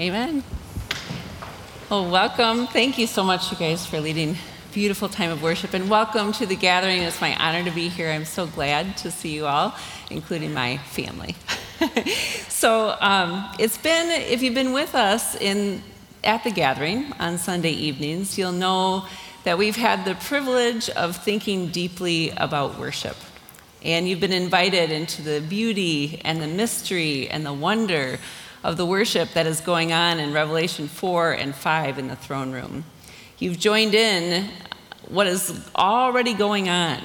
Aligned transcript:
Amen. 0.00 0.42
Well, 1.90 2.10
welcome. 2.10 2.66
Thank 2.66 2.96
you 2.96 3.06
so 3.06 3.22
much, 3.22 3.52
you 3.52 3.58
guys, 3.58 3.84
for 3.84 4.00
leading 4.00 4.36
beautiful 4.72 5.06
time 5.06 5.30
of 5.30 5.42
worship 5.42 5.74
and 5.74 5.90
welcome 5.90 6.32
to 6.32 6.46
the 6.46 6.56
gathering. 6.56 7.02
It's 7.02 7.20
my 7.20 7.36
honor 7.36 7.62
to 7.62 7.70
be 7.70 7.90
here. 7.90 8.08
I'm 8.10 8.24
so 8.24 8.46
glad 8.46 8.96
to 8.98 9.10
see 9.10 9.34
you 9.34 9.44
all, 9.44 9.74
including 10.10 10.54
my 10.54 10.78
family. 10.78 11.36
so 12.48 12.96
um, 13.00 13.46
it's 13.58 13.76
been, 13.76 14.10
if 14.22 14.40
you've 14.40 14.54
been 14.54 14.72
with 14.72 14.94
us 14.94 15.34
in 15.34 15.82
at 16.24 16.42
the 16.42 16.50
gathering 16.50 17.12
on 17.20 17.36
Sunday 17.36 17.72
evenings, 17.72 18.38
you'll 18.38 18.52
know 18.52 19.04
that 19.44 19.58
we've 19.58 19.76
had 19.76 20.06
the 20.06 20.14
privilege 20.14 20.88
of 20.88 21.16
thinking 21.16 21.68
deeply 21.68 22.30
about 22.38 22.78
worship. 22.78 23.16
And 23.84 24.08
you've 24.08 24.20
been 24.20 24.32
invited 24.32 24.90
into 24.90 25.20
the 25.20 25.42
beauty 25.42 26.22
and 26.24 26.40
the 26.40 26.46
mystery 26.46 27.28
and 27.28 27.44
the 27.44 27.52
wonder 27.52 28.18
of 28.62 28.76
the 28.76 28.86
worship 28.86 29.32
that 29.34 29.46
is 29.46 29.60
going 29.60 29.92
on 29.92 30.20
in 30.20 30.32
Revelation 30.32 30.88
4 30.88 31.32
and 31.32 31.54
5 31.54 31.98
in 31.98 32.08
the 32.08 32.16
throne 32.16 32.52
room. 32.52 32.84
You've 33.38 33.58
joined 33.58 33.94
in 33.94 34.48
what 35.08 35.26
is 35.26 35.68
already 35.74 36.34
going 36.34 36.68
on. 36.68 37.00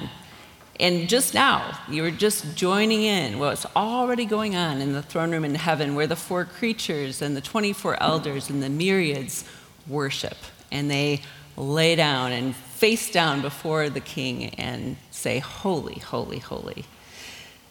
And 0.80 1.08
just 1.08 1.34
now, 1.34 1.76
you 1.88 2.02
were 2.02 2.12
just 2.12 2.56
joining 2.56 3.02
in 3.02 3.40
what's 3.40 3.66
already 3.74 4.24
going 4.24 4.54
on 4.54 4.80
in 4.80 4.92
the 4.92 5.02
throne 5.02 5.32
room 5.32 5.44
in 5.44 5.56
heaven, 5.56 5.96
where 5.96 6.06
the 6.06 6.14
four 6.14 6.44
creatures 6.44 7.20
and 7.20 7.36
the 7.36 7.40
24 7.40 8.00
elders 8.00 8.48
and 8.48 8.62
the 8.62 8.68
myriads 8.68 9.44
worship. 9.88 10.36
And 10.70 10.88
they 10.88 11.22
lay 11.56 11.96
down 11.96 12.30
and 12.30 12.54
face 12.54 13.10
down 13.10 13.42
before 13.42 13.90
the 13.90 14.00
king 14.00 14.50
and 14.50 14.96
say, 15.10 15.40
Holy, 15.40 15.98
holy, 15.98 16.38
holy. 16.38 16.84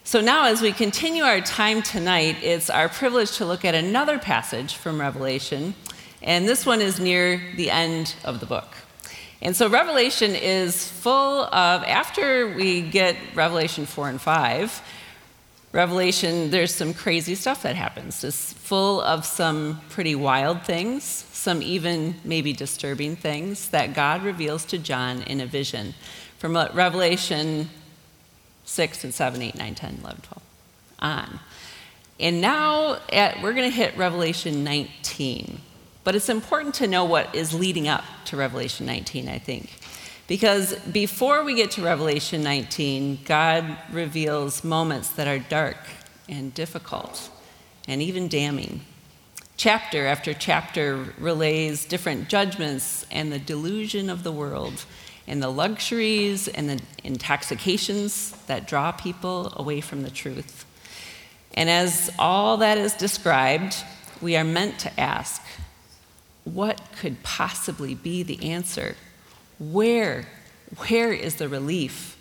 So 0.08 0.22
now, 0.22 0.46
as 0.46 0.62
we 0.62 0.72
continue 0.72 1.22
our 1.22 1.42
time 1.42 1.82
tonight, 1.82 2.38
it's 2.42 2.70
our 2.70 2.88
privilege 2.88 3.36
to 3.36 3.44
look 3.44 3.62
at 3.66 3.74
another 3.74 4.18
passage 4.18 4.74
from 4.74 4.98
Revelation, 4.98 5.74
and 6.22 6.48
this 6.48 6.64
one 6.64 6.80
is 6.80 6.98
near 6.98 7.42
the 7.56 7.70
end 7.70 8.14
of 8.24 8.40
the 8.40 8.46
book. 8.46 8.68
And 9.42 9.54
so, 9.54 9.68
Revelation 9.68 10.34
is 10.34 10.88
full 10.88 11.42
of, 11.42 11.82
after 11.84 12.54
we 12.54 12.80
get 12.80 13.16
Revelation 13.34 13.84
4 13.84 14.08
and 14.08 14.18
5, 14.18 14.82
Revelation, 15.72 16.48
there's 16.48 16.74
some 16.74 16.94
crazy 16.94 17.34
stuff 17.34 17.62
that 17.62 17.76
happens. 17.76 18.24
It's 18.24 18.54
full 18.54 19.02
of 19.02 19.26
some 19.26 19.82
pretty 19.90 20.14
wild 20.14 20.62
things, 20.62 21.04
some 21.04 21.60
even 21.60 22.14
maybe 22.24 22.54
disturbing 22.54 23.14
things 23.14 23.68
that 23.68 23.92
God 23.92 24.22
reveals 24.22 24.64
to 24.64 24.78
John 24.78 25.20
in 25.24 25.42
a 25.42 25.46
vision. 25.46 25.92
From 26.38 26.54
Revelation 26.56 27.68
6 28.68 29.04
and 29.04 29.14
7, 29.14 29.40
8, 29.40 29.54
9, 29.54 29.74
10, 29.74 29.98
11, 30.02 30.20
12, 30.20 30.42
on. 31.00 31.40
And 32.20 32.40
now 32.40 32.98
at, 33.10 33.42
we're 33.42 33.54
going 33.54 33.70
to 33.70 33.74
hit 33.74 33.96
Revelation 33.96 34.62
19. 34.62 35.60
But 36.04 36.14
it's 36.14 36.28
important 36.28 36.74
to 36.76 36.86
know 36.86 37.04
what 37.04 37.34
is 37.34 37.54
leading 37.54 37.88
up 37.88 38.04
to 38.26 38.36
Revelation 38.36 38.86
19, 38.86 39.28
I 39.28 39.38
think. 39.38 39.70
Because 40.26 40.74
before 40.80 41.44
we 41.44 41.54
get 41.54 41.70
to 41.72 41.82
Revelation 41.82 42.42
19, 42.42 43.20
God 43.24 43.76
reveals 43.90 44.62
moments 44.62 45.10
that 45.10 45.26
are 45.26 45.38
dark 45.38 45.78
and 46.28 46.52
difficult 46.52 47.30
and 47.86 48.02
even 48.02 48.28
damning. 48.28 48.82
Chapter 49.56 50.06
after 50.06 50.34
chapter 50.34 51.14
relays 51.18 51.86
different 51.86 52.28
judgments 52.28 53.06
and 53.10 53.32
the 53.32 53.38
delusion 53.38 54.10
of 54.10 54.22
the 54.22 54.32
world 54.32 54.84
and 55.28 55.42
the 55.42 55.50
luxuries 55.50 56.48
and 56.48 56.68
the 56.68 56.80
intoxications 57.04 58.32
that 58.46 58.66
draw 58.66 58.90
people 58.90 59.52
away 59.56 59.80
from 59.80 60.02
the 60.02 60.10
truth. 60.10 60.64
And 61.54 61.68
as 61.68 62.10
all 62.18 62.56
that 62.56 62.78
is 62.78 62.94
described, 62.94 63.76
we 64.20 64.36
are 64.36 64.44
meant 64.44 64.78
to 64.80 65.00
ask 65.00 65.42
what 66.44 66.80
could 66.98 67.22
possibly 67.22 67.94
be 67.94 68.22
the 68.22 68.50
answer? 68.50 68.96
Where, 69.58 70.26
where 70.88 71.12
is 71.12 71.36
the 71.36 71.48
relief? 71.48 72.16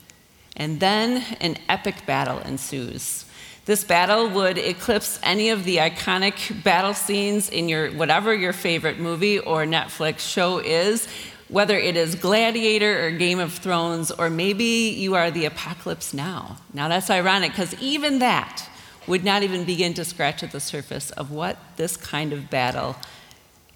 And 0.57 0.79
then 0.79 1.23
an 1.39 1.57
epic 1.69 2.05
battle 2.05 2.39
ensues. 2.39 3.23
This 3.65 3.83
battle 3.83 4.29
would 4.29 4.57
eclipse 4.57 5.19
any 5.23 5.49
of 5.49 5.63
the 5.63 5.77
iconic 5.77 6.63
battle 6.63 6.93
scenes 6.93 7.49
in 7.49 7.69
your 7.69 7.91
whatever 7.91 8.33
your 8.33 8.53
favorite 8.53 8.97
movie 8.97 9.39
or 9.39 9.65
Netflix 9.65 10.19
show 10.19 10.59
is 10.59 11.07
whether 11.49 11.77
it 11.77 11.95
is 11.95 12.15
Gladiator 12.15 13.05
or 13.05 13.11
Game 13.11 13.39
of 13.39 13.53
Thrones, 13.53 14.11
or 14.11 14.29
maybe 14.29 14.89
you 14.89 15.15
are 15.15 15.31
the 15.31 15.45
apocalypse 15.45 16.13
now. 16.13 16.57
Now, 16.73 16.87
that's 16.87 17.09
ironic 17.09 17.51
because 17.51 17.73
even 17.81 18.19
that 18.19 18.69
would 19.07 19.23
not 19.23 19.43
even 19.43 19.63
begin 19.63 19.93
to 19.93 20.03
scratch 20.03 20.43
at 20.43 20.51
the 20.51 20.59
surface 20.59 21.11
of 21.11 21.31
what 21.31 21.57
this 21.77 21.95
kind 21.95 22.33
of 22.33 22.49
battle 22.49 22.97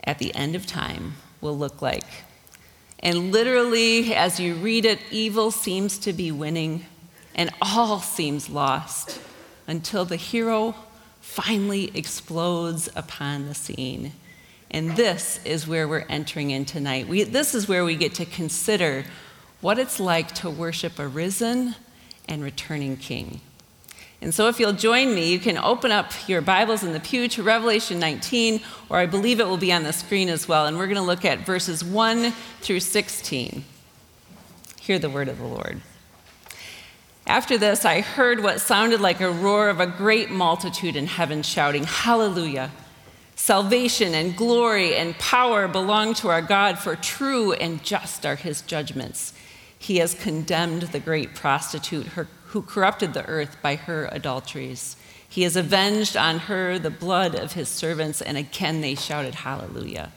at 0.04 0.20
the 0.20 0.36
end 0.36 0.56
of 0.56 0.66
time 0.66 1.14
will 1.40 1.58
look 1.58 1.82
like. 1.82 2.06
And 3.00 3.32
literally, 3.32 4.14
as 4.14 4.40
you 4.40 4.56
read 4.56 4.86
it, 4.86 5.00
evil 5.10 5.50
seems 5.50 5.98
to 6.00 6.14
be 6.14 6.32
winning, 6.32 6.86
and 7.34 7.50
all 7.62 8.00
seems 8.00 8.50
lost 8.50 9.20
until 9.66 10.06
the 10.06 10.18
hero 10.18 10.76
finally 11.22 11.90
explodes 11.96 12.90
upon 12.96 13.48
the 13.48 13.56
scene. 13.56 14.12
And 14.74 14.96
this 14.96 15.42
is 15.44 15.68
where 15.68 15.86
we're 15.86 16.06
entering 16.08 16.52
in 16.52 16.64
tonight. 16.64 17.08
We, 17.08 17.24
this 17.24 17.54
is 17.54 17.68
where 17.68 17.84
we 17.84 17.96
get 17.96 18.14
to 18.16 18.26
consider 18.26 19.04
what 19.60 19.78
it's 19.78 20.00
like 20.00 20.32
to 20.36 20.50
worship 20.50 20.98
a 20.98 21.08
risen 21.08 21.76
and 22.28 22.42
returning 22.42 22.96
king. 22.96 23.42
And 24.22 24.34
so, 24.34 24.48
if 24.48 24.60
you'll 24.60 24.74
join 24.74 25.14
me, 25.14 25.32
you 25.32 25.40
can 25.40 25.58
open 25.58 25.92
up 25.92 26.12
your 26.28 26.42
Bibles 26.42 26.84
in 26.84 26.94
the 26.94 27.00
pew 27.00 27.28
to 27.30 27.44
Revelation 27.44 28.00
19, 28.00 28.62
or 28.88 28.98
I 28.98 29.08
believe 29.08 29.40
it 29.40 29.48
will 29.48 29.58
be 29.58 29.74
on 29.74 29.84
the 29.84 29.92
screen 29.92 30.30
as 30.30 30.48
well. 30.48 30.68
And 30.68 30.78
we're 30.78 30.86
going 30.86 30.96
to 30.96 31.02
look 31.02 31.26
at 31.26 31.40
verses 31.40 31.84
1 31.84 32.32
through 32.62 32.80
16. 32.80 33.66
Hear 34.80 35.00
the 35.00 35.10
word 35.10 35.28
of 35.28 35.40
the 35.40 35.46
Lord. 35.46 35.82
After 37.26 37.58
this, 37.58 37.84
I 37.84 38.02
heard 38.02 38.44
what 38.44 38.62
sounded 38.62 39.02
like 39.02 39.22
a 39.22 39.32
roar 39.32 39.70
of 39.70 39.80
a 39.80 39.88
great 39.88 40.30
multitude 40.30 40.96
in 40.96 41.08
heaven 41.08 41.42
shouting, 41.42 41.84
Hallelujah! 41.84 42.72
Salvation 43.42 44.14
and 44.14 44.38
glory 44.38 44.96
and 44.96 45.18
power 45.18 45.68
belong 45.68 46.14
to 46.14 46.28
our 46.28 46.44
God, 46.44 46.78
for 46.78 46.96
true 46.96 47.54
and 47.54 47.84
just 47.84 48.24
are 48.24 48.36
his 48.36 48.62
judgments. 48.62 49.34
He 49.80 49.98
has 49.98 50.14
condemned 50.14 50.84
the 50.84 51.00
great 51.00 51.34
prostitute 51.34 52.06
who 52.06 52.62
corrupted 52.62 53.16
the 53.16 53.26
earth 53.26 53.58
by 53.64 53.78
her 53.78 54.08
adulteries. 54.12 54.96
He 55.28 55.42
has 55.42 55.56
avenged 55.56 56.16
on 56.16 56.38
her 56.38 56.78
the 56.78 56.92
blood 56.92 57.34
of 57.34 57.54
his 57.54 57.68
servants, 57.68 58.22
and 58.22 58.38
again 58.38 58.82
they 58.82 58.94
shouted, 58.94 59.34
Hallelujah. 59.34 60.12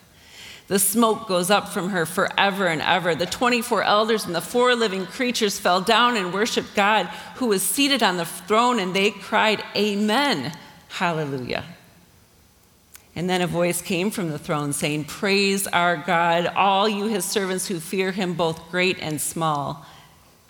The 0.67 0.79
smoke 0.79 1.27
goes 1.27 1.51
up 1.51 1.71
from 1.71 1.89
her 1.89 2.05
forever 2.05 2.67
and 2.67 2.83
ever. 2.83 3.15
The 3.15 3.25
24 3.25 3.85
elders 3.85 4.27
and 4.27 4.35
the 4.35 4.43
four 4.43 4.75
living 4.75 5.07
creatures 5.07 5.59
fell 5.59 5.81
down 5.81 6.19
and 6.19 6.35
worshiped 6.35 6.75
God, 6.75 7.07
who 7.37 7.47
was 7.47 7.63
seated 7.63 8.03
on 8.03 8.19
the 8.19 8.27
throne, 8.27 8.79
and 8.79 8.95
they 8.95 9.13
cried, 9.13 9.65
Amen, 9.75 10.53
Hallelujah. 10.89 11.65
And 13.17 13.31
then 13.31 13.43
a 13.43 13.47
voice 13.47 13.81
came 13.81 14.11
from 14.11 14.31
the 14.31 14.39
throne 14.39 14.73
saying, 14.73 15.05
Praise 15.05 15.67
our 15.69 15.97
God, 15.97 16.47
all 16.47 16.89
you 16.89 17.07
his 17.07 17.25
servants 17.25 17.69
who 17.69 17.79
fear 17.79 18.11
him, 18.11 18.35
both 18.35 18.71
great 18.71 18.99
and 19.01 19.21
small. 19.21 19.87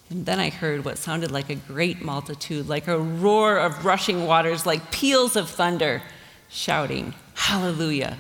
And 0.08 0.25
then 0.25 0.38
I 0.38 0.50
heard 0.50 0.84
what 0.84 0.98
sounded 0.98 1.30
like 1.30 1.50
a 1.50 1.54
great 1.54 2.02
multitude, 2.02 2.69
like 2.69 2.88
a 2.88 2.98
roar 2.98 3.58
of 3.58 3.84
rushing 3.84 4.26
waters, 4.26 4.64
like 4.64 4.91
peals 4.91 5.36
of 5.36 5.50
thunder, 5.50 6.02
shouting, 6.48 7.14
Hallelujah! 7.34 8.19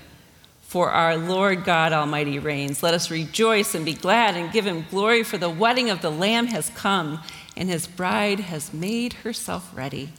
For 0.62 0.90
our 0.90 1.16
Lord 1.16 1.64
God 1.64 1.92
Almighty 1.92 2.38
reigns. 2.38 2.82
Let 2.82 2.94
us 2.94 3.10
rejoice 3.10 3.74
and 3.74 3.84
be 3.84 3.94
glad 3.94 4.34
and 4.34 4.52
give 4.52 4.66
him 4.66 4.84
glory, 4.90 5.22
for 5.22 5.38
the 5.38 5.48
wedding 5.48 5.88
of 5.88 6.02
the 6.02 6.10
Lamb 6.10 6.48
has 6.48 6.68
come, 6.70 7.20
and 7.56 7.70
his 7.70 7.86
bride 7.86 8.40
has 8.40 8.74
made 8.74 9.12
herself 9.12 9.70
ready. 9.74 10.10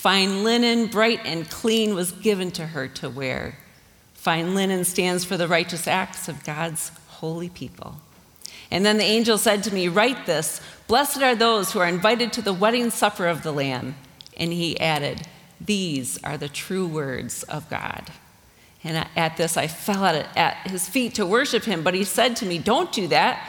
Fine 0.00 0.44
linen, 0.44 0.86
bright 0.86 1.20
and 1.26 1.50
clean, 1.50 1.94
was 1.94 2.12
given 2.12 2.50
to 2.52 2.68
her 2.68 2.88
to 2.88 3.10
wear. 3.10 3.58
Fine 4.14 4.54
linen 4.54 4.82
stands 4.84 5.26
for 5.26 5.36
the 5.36 5.46
righteous 5.46 5.86
acts 5.86 6.26
of 6.26 6.42
God's 6.42 6.90
holy 7.06 7.50
people. 7.50 7.96
And 8.70 8.86
then 8.86 8.96
the 8.96 9.04
angel 9.04 9.36
said 9.36 9.62
to 9.64 9.74
me, 9.74 9.88
Write 9.88 10.24
this 10.24 10.62
Blessed 10.86 11.20
are 11.20 11.34
those 11.34 11.72
who 11.72 11.80
are 11.80 11.86
invited 11.86 12.32
to 12.32 12.40
the 12.40 12.54
wedding 12.54 12.88
supper 12.88 13.26
of 13.26 13.42
the 13.42 13.52
Lamb. 13.52 13.94
And 14.38 14.54
he 14.54 14.80
added, 14.80 15.26
These 15.60 16.16
are 16.24 16.38
the 16.38 16.48
true 16.48 16.86
words 16.86 17.42
of 17.42 17.68
God. 17.68 18.08
And 18.82 19.06
at 19.14 19.36
this, 19.36 19.58
I 19.58 19.66
fell 19.66 20.06
at 20.06 20.56
his 20.66 20.88
feet 20.88 21.16
to 21.16 21.26
worship 21.26 21.64
him. 21.64 21.82
But 21.82 21.92
he 21.92 22.04
said 22.04 22.36
to 22.36 22.46
me, 22.46 22.56
Don't 22.56 22.90
do 22.90 23.06
that. 23.08 23.46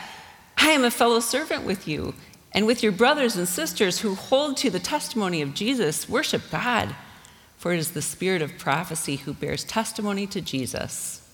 I 0.58 0.72
am 0.72 0.84
a 0.84 0.92
fellow 0.92 1.22
servant 1.22 1.64
with 1.64 1.88
you 1.88 2.14
and 2.54 2.66
with 2.66 2.84
your 2.84 2.92
brothers 2.92 3.36
and 3.36 3.48
sisters 3.48 4.00
who 4.00 4.16
hold 4.16 4.58
to 4.58 4.70
the 4.70 4.80
testimony 4.80 5.42
of 5.42 5.54
Jesus, 5.54 6.10
worship 6.10 6.44
God, 6.52 6.96
for 7.58 7.74
it 7.74 7.80
is 7.80 7.92
the 7.92 8.02
spirit 8.02 8.42
of 8.42 8.58
prophecy 8.58 9.18
who 9.18 9.34
bears 9.34 9.64
testimony 9.64 10.28
to 10.28 10.42
Jesus. 10.42 11.28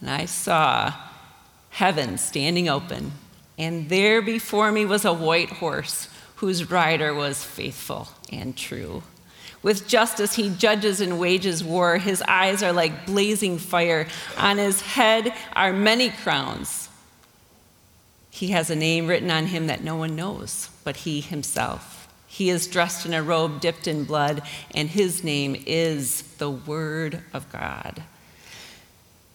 And 0.00 0.10
I 0.10 0.26
saw 0.26 0.92
heaven 1.70 2.18
standing 2.18 2.68
open, 2.68 3.12
and 3.58 3.88
there 3.88 4.22
before 4.22 4.70
me 4.70 4.84
was 4.84 5.04
a 5.04 5.12
white 5.12 5.50
horse 5.50 6.08
whose 6.36 6.70
rider 6.70 7.14
was 7.14 7.42
faithful 7.42 8.08
and 8.30 8.56
true. 8.56 9.02
With 9.62 9.88
justice, 9.88 10.34
he 10.34 10.50
judges 10.50 11.00
and 11.00 11.18
wages 11.18 11.64
war. 11.64 11.96
His 11.96 12.22
eyes 12.28 12.62
are 12.62 12.72
like 12.72 13.06
blazing 13.06 13.56
fire. 13.56 14.06
On 14.36 14.58
his 14.58 14.82
head 14.82 15.32
are 15.54 15.72
many 15.72 16.10
crowns. 16.10 16.90
He 18.34 18.48
has 18.48 18.68
a 18.68 18.74
name 18.74 19.06
written 19.06 19.30
on 19.30 19.46
him 19.46 19.68
that 19.68 19.84
no 19.84 19.94
one 19.94 20.16
knows 20.16 20.68
but 20.82 20.96
he 20.96 21.20
himself. 21.20 22.08
He 22.26 22.50
is 22.50 22.66
dressed 22.66 23.06
in 23.06 23.14
a 23.14 23.22
robe 23.22 23.60
dipped 23.60 23.86
in 23.86 24.02
blood, 24.02 24.42
and 24.74 24.88
his 24.88 25.22
name 25.22 25.62
is 25.68 26.22
the 26.38 26.50
Word 26.50 27.22
of 27.32 27.50
God. 27.52 28.02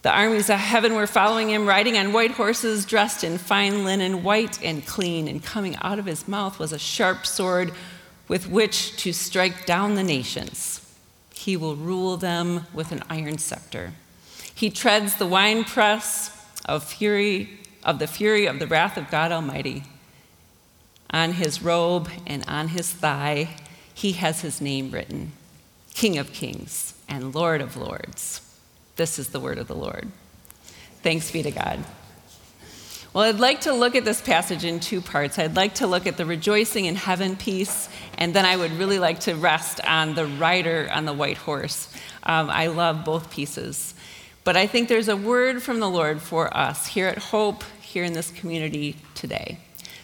The 0.02 0.12
armies 0.12 0.50
of 0.50 0.60
heaven 0.60 0.96
were 0.96 1.08
following 1.08 1.50
him, 1.50 1.66
riding 1.66 1.98
on 1.98 2.12
white 2.12 2.32
horses, 2.32 2.86
dressed 2.86 3.24
in 3.24 3.38
fine 3.38 3.86
linen, 3.86 4.22
white 4.22 4.62
and 4.62 4.86
clean, 4.86 5.30
and 5.30 5.42
coming 5.42 5.78
out 5.78 5.98
of 5.98 6.06
his 6.06 6.28
mouth 6.28 6.60
was 6.60 6.74
a 6.74 6.78
sharp 6.78 7.26
sword 7.26 7.72
with 8.28 8.50
which 8.50 8.98
to 8.98 9.14
strike 9.14 9.66
down 9.66 9.96
the 9.96 10.04
nations. 10.04 10.86
He 11.34 11.56
will 11.56 11.78
rule 11.78 12.18
them 12.18 12.68
with 12.74 12.92
an 12.92 13.04
iron 13.10 13.38
scepter. 13.38 13.94
He 14.54 14.70
treads 14.70 15.16
the 15.16 15.26
winepress 15.26 16.36
of 16.66 16.84
fury 16.84 17.59
of 17.84 18.00
the 18.00 18.08
fury 18.08 18.46
of 18.46 18.60
the 18.60 18.68
wrath 18.68 18.98
of 18.98 19.10
God 19.10 19.32
Almighty. 19.32 19.84
On 21.12 21.34
his 21.34 21.62
robe 21.62 22.10
and 22.28 22.44
on 22.48 22.70
his 22.70 22.92
thigh, 22.92 23.50
he 23.94 24.14
has 24.14 24.42
his 24.42 24.62
name 24.62 24.92
written 24.92 25.32
King 25.94 26.18
of 26.18 26.32
Kings 26.32 26.94
and 27.08 27.34
Lord 27.34 27.62
of 27.62 27.76
Lords. 27.76 28.42
This 28.96 29.18
is 29.18 29.30
the 29.30 29.40
word 29.40 29.58
of 29.58 29.68
the 29.68 29.76
Lord. 29.76 30.08
Thanks 31.02 31.32
be 31.32 31.42
to 31.44 31.52
God. 31.52 31.84
Well, 33.12 33.24
I'd 33.24 33.40
like 33.40 33.62
to 33.62 33.74
look 33.74 33.96
at 33.96 34.06
this 34.06 34.22
passage 34.22 34.64
in 34.64 34.80
two 34.80 35.02
parts. 35.02 35.40
I'd 35.40 35.56
like 35.56 35.76
to 35.76 35.88
look 35.88 36.06
at 36.06 36.16
the 36.16 36.26
rejoicing 36.26 36.86
in 36.86 36.96
heaven 36.96 37.36
piece, 37.36 37.90
and 38.20 38.36
then 38.36 38.46
I 38.46 38.56
would 38.56 38.72
really 38.74 39.00
like 39.00 39.22
to 39.22 39.34
rest 39.34 39.82
on 39.84 40.14
the 40.14 40.28
rider 40.28 40.88
on 40.92 41.06
the 41.06 41.14
white 41.14 41.38
horse. 41.38 41.92
Um, 42.22 42.52
I 42.52 42.68
love 42.68 43.04
both 43.04 43.32
pieces. 43.32 43.96
But 44.50 44.58
I 44.58 44.66
think 44.66 44.90
there's 44.90 45.10
a 45.10 45.16
word 45.16 45.62
from 45.62 45.80
the 45.80 45.88
Lord 45.88 46.24
for 46.24 46.52
us 46.58 46.88
here 46.88 47.06
at 47.06 47.20
Hope, 47.20 47.64
here 47.82 48.04
in 48.04 48.14
this 48.14 48.32
community 48.32 48.96
today. 49.14 49.60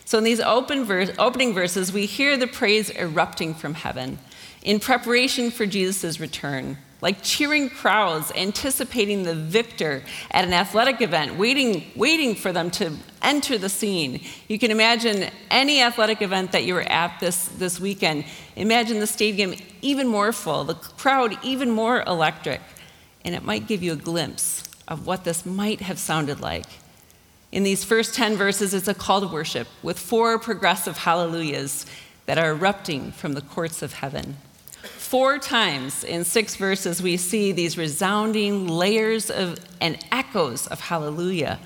So, 0.05 0.19
in 0.19 0.23
these 0.23 0.39
open 0.39 0.83
verse, 0.85 1.09
opening 1.17 1.51
verses, 1.51 1.91
we 1.91 2.05
hear 2.05 2.37
the 2.37 2.45
praise 2.45 2.91
erupting 2.91 3.55
from 3.55 3.73
heaven 3.73 4.19
in 4.61 4.79
preparation 4.79 5.49
for 5.49 5.65
Jesus' 5.65 6.19
return 6.19 6.77
like 7.05 7.21
cheering 7.21 7.69
crowds, 7.69 8.31
anticipating 8.35 9.21
the 9.23 9.35
victor 9.35 10.01
at 10.31 10.43
an 10.43 10.53
athletic 10.53 11.01
event, 11.01 11.35
waiting, 11.35 11.83
waiting 11.95 12.33
for 12.33 12.51
them 12.51 12.71
to 12.71 12.91
enter 13.21 13.59
the 13.59 13.69
scene. 13.69 14.21
You 14.47 14.57
can 14.57 14.71
imagine 14.71 15.29
any 15.51 15.81
athletic 15.81 16.23
event 16.23 16.51
that 16.53 16.63
you 16.63 16.73
were 16.73 16.81
at 16.81 17.19
this, 17.19 17.47
this 17.49 17.79
weekend. 17.79 18.25
Imagine 18.55 18.99
the 18.99 19.07
stadium 19.07 19.53
even 19.83 20.07
more 20.07 20.31
full, 20.31 20.63
the 20.63 20.73
crowd 20.73 21.37
even 21.43 21.69
more 21.69 22.01
electric, 22.07 22.61
and 23.25 23.33
it 23.35 23.43
might 23.43 23.67
give 23.67 23.83
you 23.83 23.91
a 23.91 23.97
glimpse 23.97 24.63
of 24.87 25.05
what 25.05 25.23
this 25.23 25.45
might 25.45 25.81
have 25.81 25.97
sounded 25.99 26.39
like. 26.39 26.67
In 27.51 27.63
these 27.63 27.83
first 27.83 28.13
10 28.13 28.35
verses, 28.37 28.73
it's 28.73 28.87
a 28.87 28.93
call 28.93 29.19
to 29.21 29.27
worship 29.27 29.67
with 29.81 29.97
four 29.97 30.37
progressive 30.37 30.99
hallelujahs 30.99 31.85
that 32.27 32.37
are 32.37 32.51
erupting 32.51 33.11
from 33.11 33.33
the 33.33 33.41
courts 33.41 33.81
of 33.81 33.93
heaven. 33.93 34.37
Four 34.83 35.39
times 35.39 36.03
in 36.03 36.23
six 36.23 36.55
verses, 36.55 37.01
we 37.01 37.17
see 37.17 37.51
these 37.51 37.77
resounding 37.77 38.67
layers 38.67 39.31
of, 39.31 39.59
and 39.81 39.97
echoes 40.11 40.67
of 40.67 40.79
hallelujah 40.79 41.59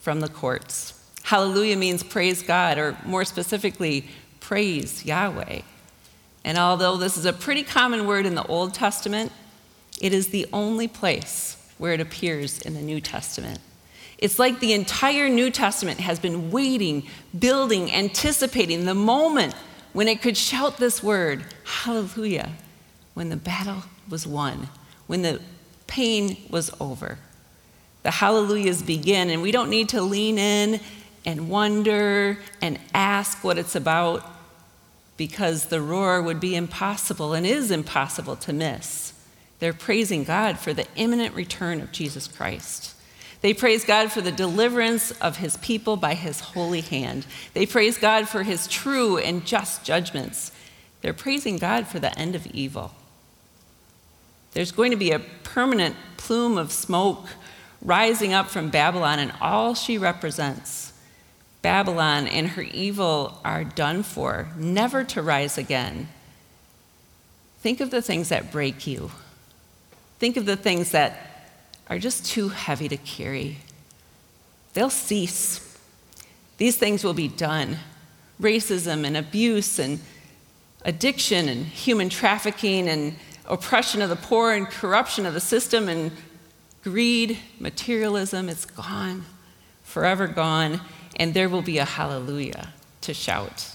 from 0.00 0.20
the 0.20 0.28
courts. 0.28 0.94
Hallelujah 1.22 1.76
means 1.76 2.02
praise 2.02 2.42
God, 2.42 2.76
or 2.78 2.96
more 3.06 3.24
specifically, 3.24 4.08
praise 4.40 5.04
Yahweh. 5.04 5.62
And 6.44 6.58
although 6.58 6.96
this 6.96 7.16
is 7.16 7.24
a 7.24 7.32
pretty 7.32 7.62
common 7.62 8.06
word 8.06 8.26
in 8.26 8.34
the 8.34 8.46
Old 8.46 8.74
Testament, 8.74 9.32
it 10.02 10.12
is 10.12 10.28
the 10.28 10.46
only 10.52 10.86
place 10.86 11.56
where 11.78 11.94
it 11.94 12.00
appears 12.00 12.60
in 12.60 12.74
the 12.74 12.82
New 12.82 13.00
Testament. 13.00 13.58
It's 14.18 14.38
like 14.38 14.60
the 14.60 14.74
entire 14.74 15.30
New 15.30 15.50
Testament 15.50 16.00
has 16.00 16.18
been 16.18 16.50
waiting, 16.50 17.06
building, 17.36 17.90
anticipating 17.90 18.84
the 18.84 18.94
moment 18.94 19.54
when 19.94 20.08
it 20.08 20.20
could 20.20 20.36
shout 20.36 20.76
this 20.76 21.02
word, 21.02 21.44
Hallelujah 21.64 22.50
when 23.14 23.28
the 23.28 23.36
battle 23.36 23.84
was 24.08 24.26
won, 24.26 24.68
when 25.06 25.22
the 25.22 25.40
pain 25.86 26.36
was 26.50 26.70
over. 26.80 27.18
The 28.02 28.10
hallelujahs 28.10 28.82
begin, 28.82 29.30
and 29.30 29.42
we 29.42 29.52
don't 29.52 29.70
need 29.70 29.90
to 29.90 30.02
lean 30.02 30.38
in 30.38 30.80
and 31.24 31.48
wonder 31.48 32.38
and 32.60 32.78
ask 32.94 33.44
what 33.44 33.58
it's 33.58 33.76
about 33.76 34.28
because 35.16 35.66
the 35.66 35.80
roar 35.80 36.20
would 36.20 36.40
be 36.40 36.56
impossible 36.56 37.32
and 37.32 37.46
is 37.46 37.70
impossible 37.70 38.34
to 38.36 38.52
miss. 38.52 39.11
They're 39.62 39.72
praising 39.72 40.24
God 40.24 40.58
for 40.58 40.74
the 40.74 40.88
imminent 40.96 41.36
return 41.36 41.80
of 41.80 41.92
Jesus 41.92 42.26
Christ. 42.26 42.96
They 43.42 43.54
praise 43.54 43.84
God 43.84 44.10
for 44.10 44.20
the 44.20 44.32
deliverance 44.32 45.12
of 45.20 45.36
his 45.36 45.56
people 45.58 45.96
by 45.96 46.14
his 46.14 46.40
holy 46.40 46.80
hand. 46.80 47.26
They 47.54 47.64
praise 47.64 47.96
God 47.96 48.28
for 48.28 48.42
his 48.42 48.66
true 48.66 49.18
and 49.18 49.46
just 49.46 49.84
judgments. 49.84 50.50
They're 51.00 51.12
praising 51.12 51.58
God 51.58 51.86
for 51.86 52.00
the 52.00 52.18
end 52.18 52.34
of 52.34 52.44
evil. 52.48 52.90
There's 54.50 54.72
going 54.72 54.90
to 54.90 54.96
be 54.96 55.12
a 55.12 55.20
permanent 55.20 55.94
plume 56.16 56.58
of 56.58 56.72
smoke 56.72 57.28
rising 57.80 58.32
up 58.32 58.50
from 58.50 58.68
Babylon 58.68 59.20
and 59.20 59.32
all 59.40 59.76
she 59.76 59.96
represents. 59.96 60.92
Babylon 61.62 62.26
and 62.26 62.48
her 62.48 62.62
evil 62.62 63.40
are 63.44 63.62
done 63.62 64.02
for, 64.02 64.48
never 64.56 65.04
to 65.04 65.22
rise 65.22 65.56
again. 65.56 66.08
Think 67.60 67.80
of 67.80 67.92
the 67.92 68.02
things 68.02 68.28
that 68.30 68.50
break 68.50 68.88
you. 68.88 69.12
Think 70.22 70.36
of 70.36 70.46
the 70.46 70.54
things 70.56 70.92
that 70.92 71.50
are 71.90 71.98
just 71.98 72.24
too 72.24 72.50
heavy 72.50 72.88
to 72.88 72.96
carry. 72.96 73.56
They'll 74.72 74.88
cease. 74.88 75.76
These 76.58 76.76
things 76.76 77.02
will 77.02 77.12
be 77.12 77.26
done. 77.26 77.78
Racism 78.40 79.04
and 79.04 79.16
abuse 79.16 79.80
and 79.80 79.98
addiction 80.84 81.48
and 81.48 81.66
human 81.66 82.08
trafficking 82.08 82.88
and 82.88 83.16
oppression 83.46 84.00
of 84.00 84.10
the 84.10 84.14
poor 84.14 84.52
and 84.52 84.68
corruption 84.68 85.26
of 85.26 85.34
the 85.34 85.40
system 85.40 85.88
and 85.88 86.12
greed, 86.84 87.36
materialism, 87.58 88.48
it's 88.48 88.64
gone, 88.64 89.24
forever 89.82 90.28
gone, 90.28 90.82
and 91.16 91.34
there 91.34 91.48
will 91.48 91.62
be 91.62 91.78
a 91.78 91.84
hallelujah 91.84 92.72
to 93.00 93.12
shout. 93.12 93.72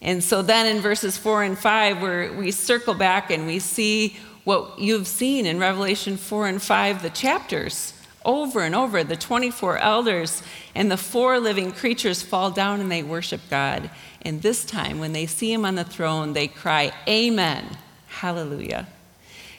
And 0.00 0.22
so 0.22 0.40
then 0.40 0.66
in 0.66 0.80
verses 0.80 1.18
four 1.18 1.42
and 1.42 1.58
five, 1.58 2.00
where 2.00 2.32
we 2.32 2.52
circle 2.52 2.94
back 2.94 3.32
and 3.32 3.44
we 3.44 3.58
see 3.58 4.16
what 4.44 4.78
you've 4.78 5.06
seen 5.06 5.46
in 5.46 5.58
Revelation 5.58 6.16
4 6.16 6.48
and 6.48 6.62
5, 6.62 7.02
the 7.02 7.10
chapters, 7.10 7.92
over 8.24 8.62
and 8.62 8.74
over. 8.74 9.04
The 9.04 9.16
24 9.16 9.78
elders 9.78 10.42
and 10.74 10.90
the 10.90 10.96
four 10.96 11.40
living 11.40 11.72
creatures 11.72 12.22
fall 12.22 12.50
down 12.50 12.80
and 12.80 12.90
they 12.90 13.02
worship 13.02 13.40
God. 13.50 13.90
And 14.22 14.40
this 14.40 14.64
time, 14.64 14.98
when 14.98 15.12
they 15.12 15.26
see 15.26 15.52
him 15.52 15.64
on 15.64 15.74
the 15.74 15.84
throne, 15.84 16.32
they 16.32 16.48
cry, 16.48 16.92
Amen. 17.06 17.76
Hallelujah. 18.06 18.86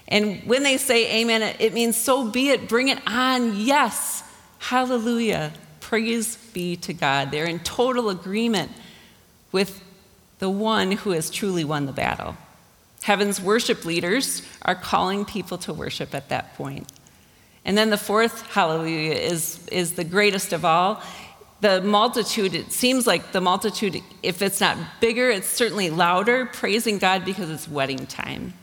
And 0.08 0.44
when 0.46 0.64
they 0.64 0.78
say 0.78 1.22
amen, 1.22 1.56
it 1.60 1.74
means 1.74 1.96
so 1.98 2.30
be 2.30 2.50
it, 2.50 2.70
bring 2.70 2.90
it 2.90 3.00
on, 3.08 3.60
yes, 3.60 4.24
hallelujah, 4.60 5.52
praise 5.80 6.36
be 6.54 6.76
to 6.78 6.94
God. 6.94 7.32
They're 7.32 7.46
in 7.46 7.60
total 7.60 8.10
agreement 8.10 8.72
with 9.52 9.84
the 10.40 10.50
one 10.50 10.92
who 10.92 11.12
has 11.12 11.30
truly 11.30 11.64
won 11.64 11.86
the 11.86 11.92
battle. 11.92 12.38
Heaven's 13.06 13.40
worship 13.40 13.86
leaders 13.86 14.42
are 14.64 14.74
calling 14.74 15.26
people 15.26 15.60
to 15.60 15.72
worship 15.72 16.16
at 16.16 16.30
that 16.30 16.56
point. 16.56 16.92
And 17.64 17.78
then 17.78 17.92
the 17.92 18.00
fourth 18.00 18.52
hallelujah 18.52 19.14
is, 19.14 19.64
is 19.68 19.94
the 19.94 20.04
greatest 20.04 20.54
of 20.54 20.66
all. 20.66 21.04
The 21.62 21.84
multitude, 21.84 22.56
it 22.56 22.72
seems 22.72 23.06
like 23.06 23.32
the 23.32 23.42
multitude, 23.42 24.02
if 24.24 24.42
it's 24.42 24.60
not 24.60 24.76
bigger, 25.02 25.30
it's 25.30 25.46
certainly 25.46 25.92
louder, 25.92 26.48
praising 26.48 26.98
God 26.98 27.26
because 27.26 27.52
it's 27.52 27.70
wedding 27.70 28.08
time. 28.08 28.56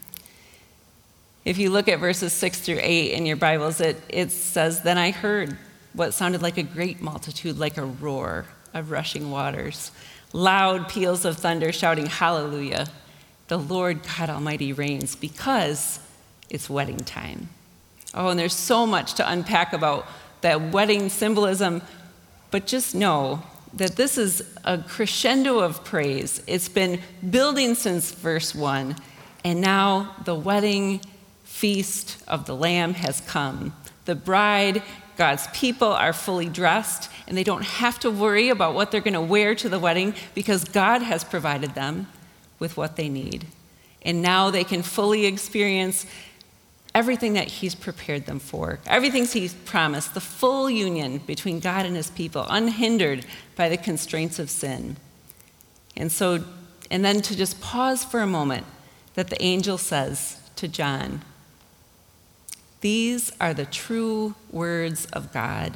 If 1.44 1.56
you 1.58 1.70
look 1.70 1.86
at 1.86 2.00
verses 2.00 2.32
6 2.32 2.62
through 2.62 2.80
8 2.80 3.12
in 3.12 3.26
your 3.26 3.36
Bibles, 3.36 3.80
it, 3.80 4.02
it 4.08 4.32
says, 4.32 4.82
Then 4.82 4.98
I 4.98 5.12
heard 5.12 5.56
what 5.92 6.14
sounded 6.14 6.42
like 6.42 6.58
a 6.58 6.64
great 6.64 7.00
multitude, 7.00 7.60
like 7.60 7.78
a 7.78 7.84
roar 7.84 8.46
of 8.74 8.90
rushing 8.90 9.30
waters, 9.30 9.92
loud 10.32 10.88
peals 10.88 11.24
of 11.24 11.36
thunder 11.36 11.70
shouting, 11.70 12.06
Hallelujah! 12.06 12.88
The 13.52 13.58
Lord 13.58 14.00
God 14.02 14.30
Almighty 14.30 14.72
reigns 14.72 15.14
because 15.14 16.00
it's 16.48 16.70
wedding 16.70 16.96
time. 16.96 17.50
Oh, 18.14 18.28
and 18.28 18.40
there's 18.40 18.56
so 18.56 18.86
much 18.86 19.12
to 19.16 19.30
unpack 19.30 19.74
about 19.74 20.06
that 20.40 20.72
wedding 20.72 21.10
symbolism, 21.10 21.82
but 22.50 22.66
just 22.66 22.94
know 22.94 23.42
that 23.74 23.96
this 23.96 24.16
is 24.16 24.42
a 24.64 24.78
crescendo 24.78 25.58
of 25.58 25.84
praise. 25.84 26.42
It's 26.46 26.70
been 26.70 26.98
building 27.28 27.74
since 27.74 28.12
verse 28.12 28.54
1, 28.54 28.96
and 29.44 29.60
now 29.60 30.16
the 30.24 30.34
wedding 30.34 31.02
feast 31.44 32.22
of 32.26 32.46
the 32.46 32.56
Lamb 32.56 32.94
has 32.94 33.20
come. 33.20 33.76
The 34.06 34.14
bride, 34.14 34.82
God's 35.18 35.46
people, 35.48 35.88
are 35.88 36.14
fully 36.14 36.48
dressed, 36.48 37.10
and 37.26 37.36
they 37.36 37.44
don't 37.44 37.66
have 37.66 38.00
to 38.00 38.10
worry 38.10 38.48
about 38.48 38.74
what 38.74 38.90
they're 38.90 39.02
going 39.02 39.12
to 39.12 39.20
wear 39.20 39.54
to 39.56 39.68
the 39.68 39.78
wedding 39.78 40.14
because 40.34 40.64
God 40.64 41.02
has 41.02 41.22
provided 41.22 41.74
them 41.74 42.06
with 42.62 42.76
what 42.76 42.94
they 42.94 43.08
need. 43.08 43.44
And 44.02 44.22
now 44.22 44.50
they 44.50 44.62
can 44.62 44.82
fully 44.82 45.26
experience 45.26 46.06
everything 46.94 47.32
that 47.32 47.48
He's 47.48 47.74
prepared 47.74 48.24
them 48.26 48.38
for, 48.38 48.78
everything 48.86 49.26
He's 49.26 49.52
promised, 49.52 50.14
the 50.14 50.20
full 50.20 50.70
union 50.70 51.18
between 51.18 51.58
God 51.58 51.84
and 51.84 51.96
His 51.96 52.10
people, 52.10 52.46
unhindered 52.48 53.26
by 53.56 53.68
the 53.68 53.76
constraints 53.76 54.38
of 54.38 54.48
sin. 54.48 54.96
And 55.96 56.12
so, 56.12 56.44
and 56.88 57.04
then 57.04 57.20
to 57.22 57.36
just 57.36 57.60
pause 57.60 58.04
for 58.04 58.20
a 58.20 58.26
moment, 58.26 58.64
that 59.14 59.28
the 59.28 59.42
angel 59.42 59.76
says 59.76 60.40
to 60.56 60.68
John, 60.68 61.22
These 62.80 63.32
are 63.40 63.52
the 63.52 63.66
true 63.66 64.36
words 64.52 65.06
of 65.06 65.32
God. 65.32 65.74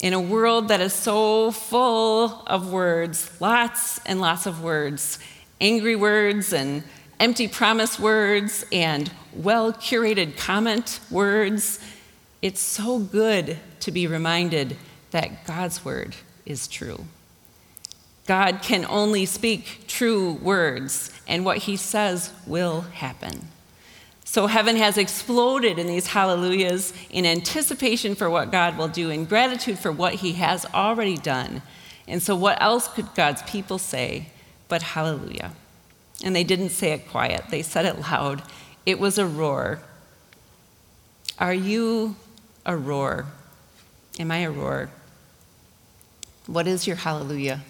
In 0.00 0.12
a 0.12 0.20
world 0.20 0.68
that 0.68 0.80
is 0.80 0.92
so 0.92 1.50
full 1.50 2.42
of 2.46 2.72
words, 2.72 3.30
lots 3.40 4.00
and 4.06 4.20
lots 4.20 4.46
of 4.46 4.62
words, 4.62 5.18
angry 5.64 5.96
words 5.96 6.52
and 6.52 6.82
empty 7.18 7.48
promise 7.48 7.98
words 7.98 8.66
and 8.70 9.10
well 9.32 9.72
curated 9.72 10.36
comment 10.36 11.00
words, 11.10 11.80
it's 12.42 12.60
so 12.60 12.98
good 12.98 13.58
to 13.80 13.90
be 13.90 14.06
reminded 14.06 14.76
that 15.10 15.46
God's 15.46 15.82
word 15.82 16.14
is 16.44 16.68
true. 16.68 17.06
God 18.26 18.60
can 18.62 18.84
only 18.86 19.24
speak 19.24 19.86
true 19.86 20.34
words, 20.34 21.10
and 21.26 21.44
what 21.44 21.58
he 21.58 21.76
says 21.76 22.32
will 22.46 22.82
happen. 22.82 23.48
So 24.24 24.46
heaven 24.46 24.76
has 24.76 24.98
exploded 24.98 25.78
in 25.78 25.86
these 25.86 26.08
hallelujahs 26.08 26.92
in 27.08 27.24
anticipation 27.24 28.14
for 28.14 28.28
what 28.28 28.50
God 28.52 28.76
will 28.76 28.88
do, 28.88 29.08
in 29.08 29.24
gratitude 29.24 29.78
for 29.78 29.92
what 29.92 30.14
he 30.14 30.32
has 30.34 30.66
already 30.74 31.16
done. 31.16 31.62
And 32.06 32.22
so, 32.22 32.36
what 32.36 32.60
else 32.60 32.88
could 32.88 33.14
God's 33.14 33.42
people 33.42 33.78
say 33.78 34.26
but 34.68 34.82
hallelujah? 34.82 35.52
And 36.22 36.34
they 36.34 36.44
didn't 36.44 36.70
say 36.70 36.92
it 36.92 37.08
quiet, 37.08 37.44
they 37.50 37.62
said 37.62 37.84
it 37.86 38.00
loud. 38.00 38.42
It 38.86 38.98
was 38.98 39.18
a 39.18 39.26
roar. 39.26 39.80
Are 41.38 41.54
you 41.54 42.16
a 42.66 42.76
roar? 42.76 43.26
Am 44.18 44.30
I 44.30 44.38
a 44.38 44.50
roar? 44.50 44.90
What 46.46 46.66
is 46.66 46.86
your 46.86 46.96
hallelujah? 46.96 47.62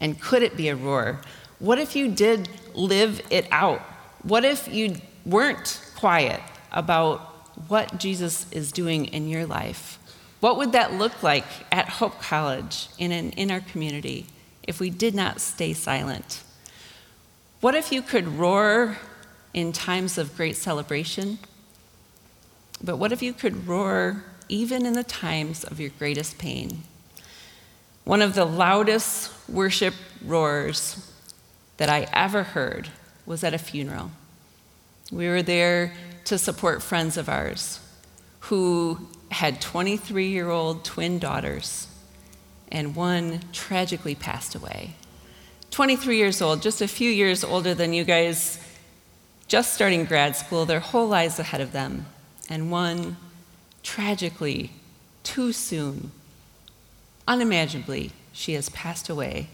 And 0.00 0.20
could 0.20 0.42
it 0.42 0.56
be 0.56 0.68
a 0.68 0.76
roar? 0.76 1.20
What 1.58 1.78
if 1.78 1.94
you 1.94 2.08
did 2.08 2.48
live 2.74 3.20
it 3.30 3.46
out? 3.50 3.80
What 4.22 4.44
if 4.44 4.68
you 4.68 4.96
weren't 5.26 5.80
quiet 5.96 6.40
about 6.72 7.20
what 7.68 7.98
Jesus 7.98 8.46
is 8.52 8.72
doing 8.72 9.06
in 9.06 9.28
your 9.28 9.46
life? 9.46 9.98
What 10.40 10.56
would 10.56 10.72
that 10.72 10.94
look 10.94 11.22
like 11.22 11.46
at 11.72 11.88
Hope 11.88 12.20
College 12.20 12.88
in, 12.98 13.12
in 13.12 13.50
our 13.50 13.60
community 13.60 14.26
if 14.68 14.78
we 14.78 14.90
did 14.90 15.14
not 15.14 15.40
stay 15.40 15.72
silent? 15.72 16.42
What 17.60 17.74
if 17.74 17.90
you 17.90 18.02
could 18.02 18.28
roar 18.28 18.98
in 19.54 19.72
times 19.72 20.18
of 20.18 20.36
great 20.36 20.56
celebration? 20.56 21.38
But 22.84 22.98
what 22.98 23.10
if 23.10 23.22
you 23.22 23.32
could 23.32 23.66
roar 23.66 24.24
even 24.48 24.84
in 24.84 24.92
the 24.92 25.02
times 25.02 25.64
of 25.64 25.80
your 25.80 25.90
greatest 25.98 26.36
pain? 26.36 26.82
One 28.04 28.20
of 28.20 28.34
the 28.34 28.44
loudest 28.44 29.32
worship 29.48 29.94
roars 30.22 31.10
that 31.78 31.88
I 31.88 32.06
ever 32.12 32.42
heard 32.42 32.90
was 33.24 33.42
at 33.42 33.54
a 33.54 33.58
funeral. 33.58 34.10
We 35.10 35.28
were 35.28 35.42
there 35.42 35.94
to 36.26 36.36
support 36.36 36.82
friends 36.82 37.16
of 37.16 37.28
ours 37.28 37.80
who 38.40 39.08
had 39.30 39.62
23 39.62 40.28
year 40.28 40.50
old 40.50 40.84
twin 40.84 41.18
daughters, 41.18 41.86
and 42.70 42.94
one 42.94 43.40
tragically 43.52 44.14
passed 44.14 44.54
away. 44.54 44.94
23 45.70 46.16
years 46.16 46.40
old, 46.42 46.62
just 46.62 46.80
a 46.80 46.88
few 46.88 47.10
years 47.10 47.44
older 47.44 47.74
than 47.74 47.92
you 47.92 48.04
guys, 48.04 48.58
just 49.46 49.72
starting 49.72 50.04
grad 50.04 50.36
school, 50.36 50.66
their 50.66 50.80
whole 50.80 51.06
lives 51.06 51.38
ahead 51.38 51.60
of 51.60 51.72
them, 51.72 52.06
and 52.48 52.70
one 52.70 53.16
tragically, 53.82 54.70
too 55.22 55.52
soon, 55.52 56.10
unimaginably, 57.26 58.12
she 58.32 58.54
has 58.54 58.68
passed 58.70 59.08
away. 59.08 59.48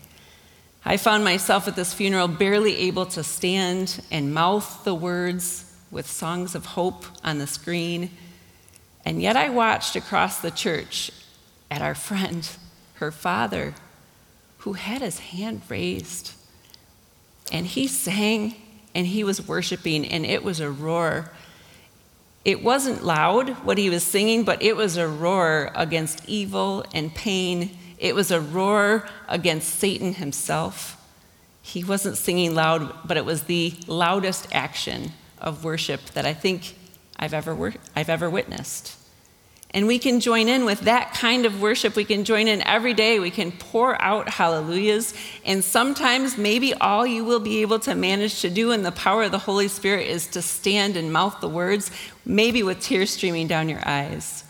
I 0.85 0.97
found 0.97 1.25
myself 1.25 1.67
at 1.67 1.77
this 1.77 1.95
funeral 1.95 2.29
barely 2.29 2.77
able 2.77 3.07
to 3.07 3.25
stand 3.25 4.05
and 4.11 4.35
mouth 4.35 4.85
the 4.85 4.95
words 4.95 5.73
with 5.91 6.07
songs 6.07 6.55
of 6.55 6.67
hope 6.67 7.05
on 7.23 7.39
the 7.39 7.47
screen. 7.47 8.11
And 9.05 9.23
yet 9.23 9.37
I 9.37 9.49
watched 9.49 9.97
across 9.97 10.41
the 10.41 10.51
church 10.51 11.11
at 11.71 11.81
our 11.81 11.95
friend, 11.95 12.49
her 12.95 13.11
father, 13.11 13.75
who 14.59 14.75
had 14.75 15.03
his 15.03 15.19
hand 15.19 15.63
raised. 15.69 16.33
And 17.53 17.67
he 17.67 17.87
sang 17.87 18.55
and 18.95 19.07
he 19.07 19.25
was 19.25 19.47
worshiping, 19.47 20.07
and 20.07 20.25
it 20.25 20.45
was 20.45 20.61
a 20.61 20.71
roar. 20.71 21.31
It 22.45 22.63
wasn't 22.63 23.05
loud 23.05 23.51
what 23.65 23.77
he 23.77 23.91
was 23.91 24.05
singing, 24.05 24.45
but 24.45 24.63
it 24.63 24.77
was 24.77 24.97
a 24.97 25.09
roar 25.09 25.73
against 25.75 26.29
evil 26.29 26.85
and 26.95 27.13
pain. 27.15 27.77
It 27.99 28.15
was 28.15 28.31
a 28.31 28.41
roar 28.41 29.09
against 29.29 29.81
Satan 29.81 30.15
himself. 30.15 31.01
He 31.61 31.83
wasn't 31.83 32.17
singing 32.17 32.55
loud, 32.55 32.95
but 33.05 33.17
it 33.17 33.25
was 33.25 33.45
the 33.45 33.75
loudest 33.87 34.47
action 34.53 35.13
of 35.39 35.65
worship 35.65 36.05
that 36.11 36.25
I 36.25 36.35
think 36.35 36.77
I've 37.17 37.35
ever, 37.35 37.75
I've 37.97 38.11
ever 38.11 38.31
witnessed. 38.31 38.97
And 39.75 39.89
we 39.89 39.99
can 39.99 40.21
join 40.21 40.49
in 40.49 40.65
with 40.65 40.83
that 40.83 41.15
kind 41.15 41.45
of 41.45 41.61
worship. 41.61 41.97
We 41.97 42.05
can 42.05 42.23
join 42.23 42.47
in 42.47 42.63
every 42.63 42.95
day. 42.95 43.19
We 43.19 43.33
can 43.33 43.51
pour 43.51 44.01
out 44.01 44.29
hallelujahs. 44.29 45.15
And 45.45 45.65
sometimes, 45.65 46.39
maybe 46.39 46.73
all 46.75 47.05
you 47.05 47.25
will 47.25 47.41
be 47.41 47.61
able 47.61 47.81
to 47.81 47.97
manage 47.97 48.41
to 48.43 48.51
do 48.51 48.71
in 48.71 48.85
the 48.85 48.93
power 48.93 49.25
of 49.25 49.33
the 49.33 49.39
Holy 49.39 49.67
Spirit 49.67 50.07
is 50.07 50.29
to 50.29 50.43
stand 50.43 50.97
and 50.97 51.13
mouth 51.13 51.41
the 51.41 51.49
words, 51.49 51.91
maybe 52.25 52.63
with 52.63 52.81
tears 52.81 53.11
streaming 53.11 53.49
down 53.49 53.69
your 53.69 53.83
eyes. 53.85 54.45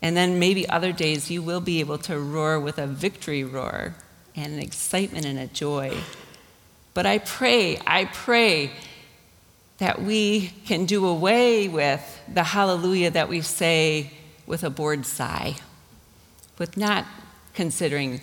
And 0.00 0.16
then 0.16 0.38
maybe 0.38 0.66
other 0.70 0.92
days 0.92 1.30
you 1.30 1.42
will 1.42 1.60
be 1.60 1.80
able 1.80 1.98
to 1.98 2.18
roar 2.18 2.58
with 2.58 2.78
a 2.78 2.86
victory 2.86 3.44
roar 3.44 3.94
and 4.34 4.54
an 4.54 4.58
excitement 4.58 5.26
and 5.26 5.38
a 5.38 5.48
joy. 5.48 5.98
But 6.94 7.04
I 7.04 7.18
pray, 7.18 7.78
I 7.86 8.06
pray 8.06 8.70
that 9.78 10.02
we 10.02 10.48
can 10.66 10.86
do 10.86 11.06
away 11.06 11.68
with 11.68 12.20
the 12.32 12.44
hallelujah 12.44 13.10
that 13.10 13.28
we 13.28 13.40
say 13.40 14.10
with 14.46 14.62
a 14.62 14.70
bored 14.70 15.04
sigh, 15.04 15.56
with 16.58 16.76
not 16.76 17.04
considering 17.54 18.20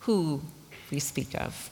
who 0.00 0.42
we 0.90 0.98
speak 0.98 1.34
of. 1.34 1.70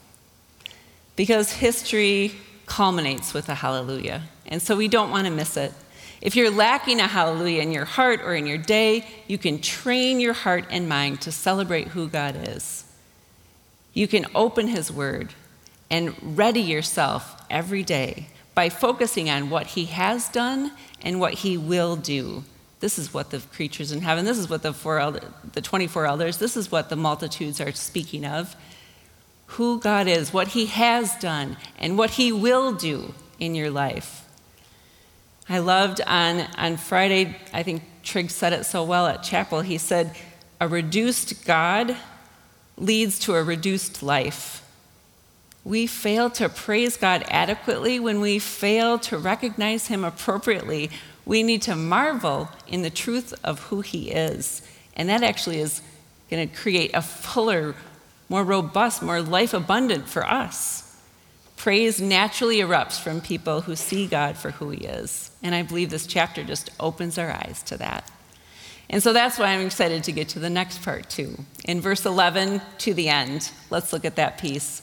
Because 1.17 1.53
history 1.53 2.33
culminates 2.67 3.35
with 3.35 3.49
a 3.49 3.57
hallelujah, 3.57 4.23
and 4.47 4.63
so 4.63 4.77
we 4.77 4.89
don't 4.89 5.11
want 5.11 5.27
to 5.27 5.33
miss 5.33 5.57
it. 5.57 5.73
If 6.21 6.35
you're 6.35 6.51
lacking 6.51 7.01
a 7.01 7.07
hallelujah 7.07 7.63
in 7.63 7.73
your 7.73 7.85
heart 7.85 8.21
or 8.23 8.35
in 8.35 8.47
your 8.47 8.59
day, 8.59 9.07
you 9.27 9.39
can 9.39 9.61
train 9.61 10.21
your 10.21 10.33
heart 10.33 10.65
and 10.71 10.89
mind 10.89 11.21
to 11.23 11.33
celebrate 11.33 11.89
who 11.89 12.09
God 12.09 12.37
is. 12.49 12.85
You 13.93 14.09
can 14.09 14.27
open 14.35 14.69
His 14.69 14.91
Word 14.91 15.35
and 15.91 16.37
ready 16.37 16.61
yourself 16.61 17.41
every 17.51 17.83
day 17.83 18.29
by 18.59 18.69
focusing 18.69 19.31
on 19.31 19.51
what 19.51 19.69
he 19.69 19.85
has 19.85 20.29
done 20.31 20.73
and 21.03 21.21
what 21.21 21.33
he 21.33 21.57
will 21.57 21.95
do. 21.95 22.43
This 22.81 22.99
is 22.99 23.15
what 23.15 23.31
the 23.31 23.39
creatures 23.39 23.93
in 23.93 24.01
heaven, 24.01 24.25
this 24.25 24.37
is 24.37 24.51
what 24.51 24.63
the, 24.63 24.73
four 24.73 24.99
elder, 24.99 25.21
the 25.53 25.61
24 25.61 26.07
elders, 26.07 26.39
this 26.39 26.57
is 26.57 26.73
what 26.73 26.89
the 26.89 26.97
multitudes 26.97 27.61
are 27.61 27.71
speaking 27.71 28.25
of. 28.25 28.57
Who 29.47 29.79
God 29.79 30.09
is, 30.09 30.33
what 30.33 30.49
he 30.49 30.67
has 30.67 31.15
done, 31.19 31.57
and 31.79 31.97
what 31.97 32.11
he 32.11 32.33
will 32.33 32.73
do 32.73 33.15
in 33.39 33.55
your 33.55 33.71
life. 33.71 34.25
I 35.49 35.61
loved 35.61 36.01
on, 36.01 36.41
on 36.59 36.79
Friday, 36.79 37.37
I 37.53 37.63
think 37.63 37.85
Trigg 38.03 38.29
said 38.29 38.53
it 38.53 38.67
so 38.67 38.83
well 38.83 39.07
at 39.07 39.23
chapel. 39.23 39.61
He 39.61 39.79
said, 39.79 40.17
A 40.61 40.67
reduced 40.67 41.45
God 41.45 41.97
leads 42.77 43.21
to 43.21 43.37
a 43.37 43.45
reduced 43.45 44.03
life 44.03 44.68
we 45.69 45.87
fail 45.87 46.31
to 46.31 46.49
praise 46.49 46.97
God 46.97 47.25
adequately, 47.29 48.01
when 48.01 48.23
we 48.23 48.39
fail 48.39 48.99
to 49.01 49.19
recognize 49.19 49.89
Him 49.89 50.03
appropriately, 50.03 50.91
we 51.27 51.43
need 51.43 51.61
to 51.63 51.77
marvel 51.77 52.49
in 52.67 52.81
the 52.81 52.89
truth 52.89 53.35
of 53.45 53.61
who 53.65 53.83
He 53.83 54.11
is. 54.11 54.63
And 54.97 55.11
that 55.11 55.23
actually 55.23 55.59
is 55.59 55.83
going 56.31 56.49
to 56.49 56.57
create 56.57 56.93
a 56.95 57.03
fuller, 57.03 57.75
more 58.31 58.45
robust, 58.45 59.03
more 59.03 59.21
life 59.21 59.53
abundant 59.53 60.09
for 60.09 60.27
us. 60.27 60.97
Praise 61.59 62.01
naturally 62.01 62.61
erupts 62.61 62.99
from 62.99 63.21
people 63.21 63.61
who 63.61 63.77
see 63.77 64.07
God 64.07 64.39
for 64.39 64.53
who 64.53 64.71
He 64.71 64.87
is. 64.87 65.33
And 65.43 65.55
I 65.55 65.61
believe 65.61 65.91
this 65.91 66.07
chapter 66.07 66.45
just 66.45 66.71
opens 66.81 67.19
our 67.19 67.31
eyes 67.31 67.63
to 67.65 67.77
that. 67.77 68.11
And 68.89 69.03
so 69.03 69.13
that's 69.13 69.39
why 69.39 69.49
I'm 69.49 69.67
excited 69.67 70.03
to 70.05 70.13
get 70.13 70.31
to 70.31 70.39
the 70.39 70.49
next 70.49 70.83
part, 70.83 71.11
too. 71.11 71.45
In 71.67 71.83
verse 71.83 72.07
11 72.07 72.63
to 72.79 72.95
the 72.95 73.11
end, 73.11 73.51
let's 73.69 73.93
look 73.93 74.07
at 74.07 74.17
that 74.17 74.39
piece. 74.39 74.81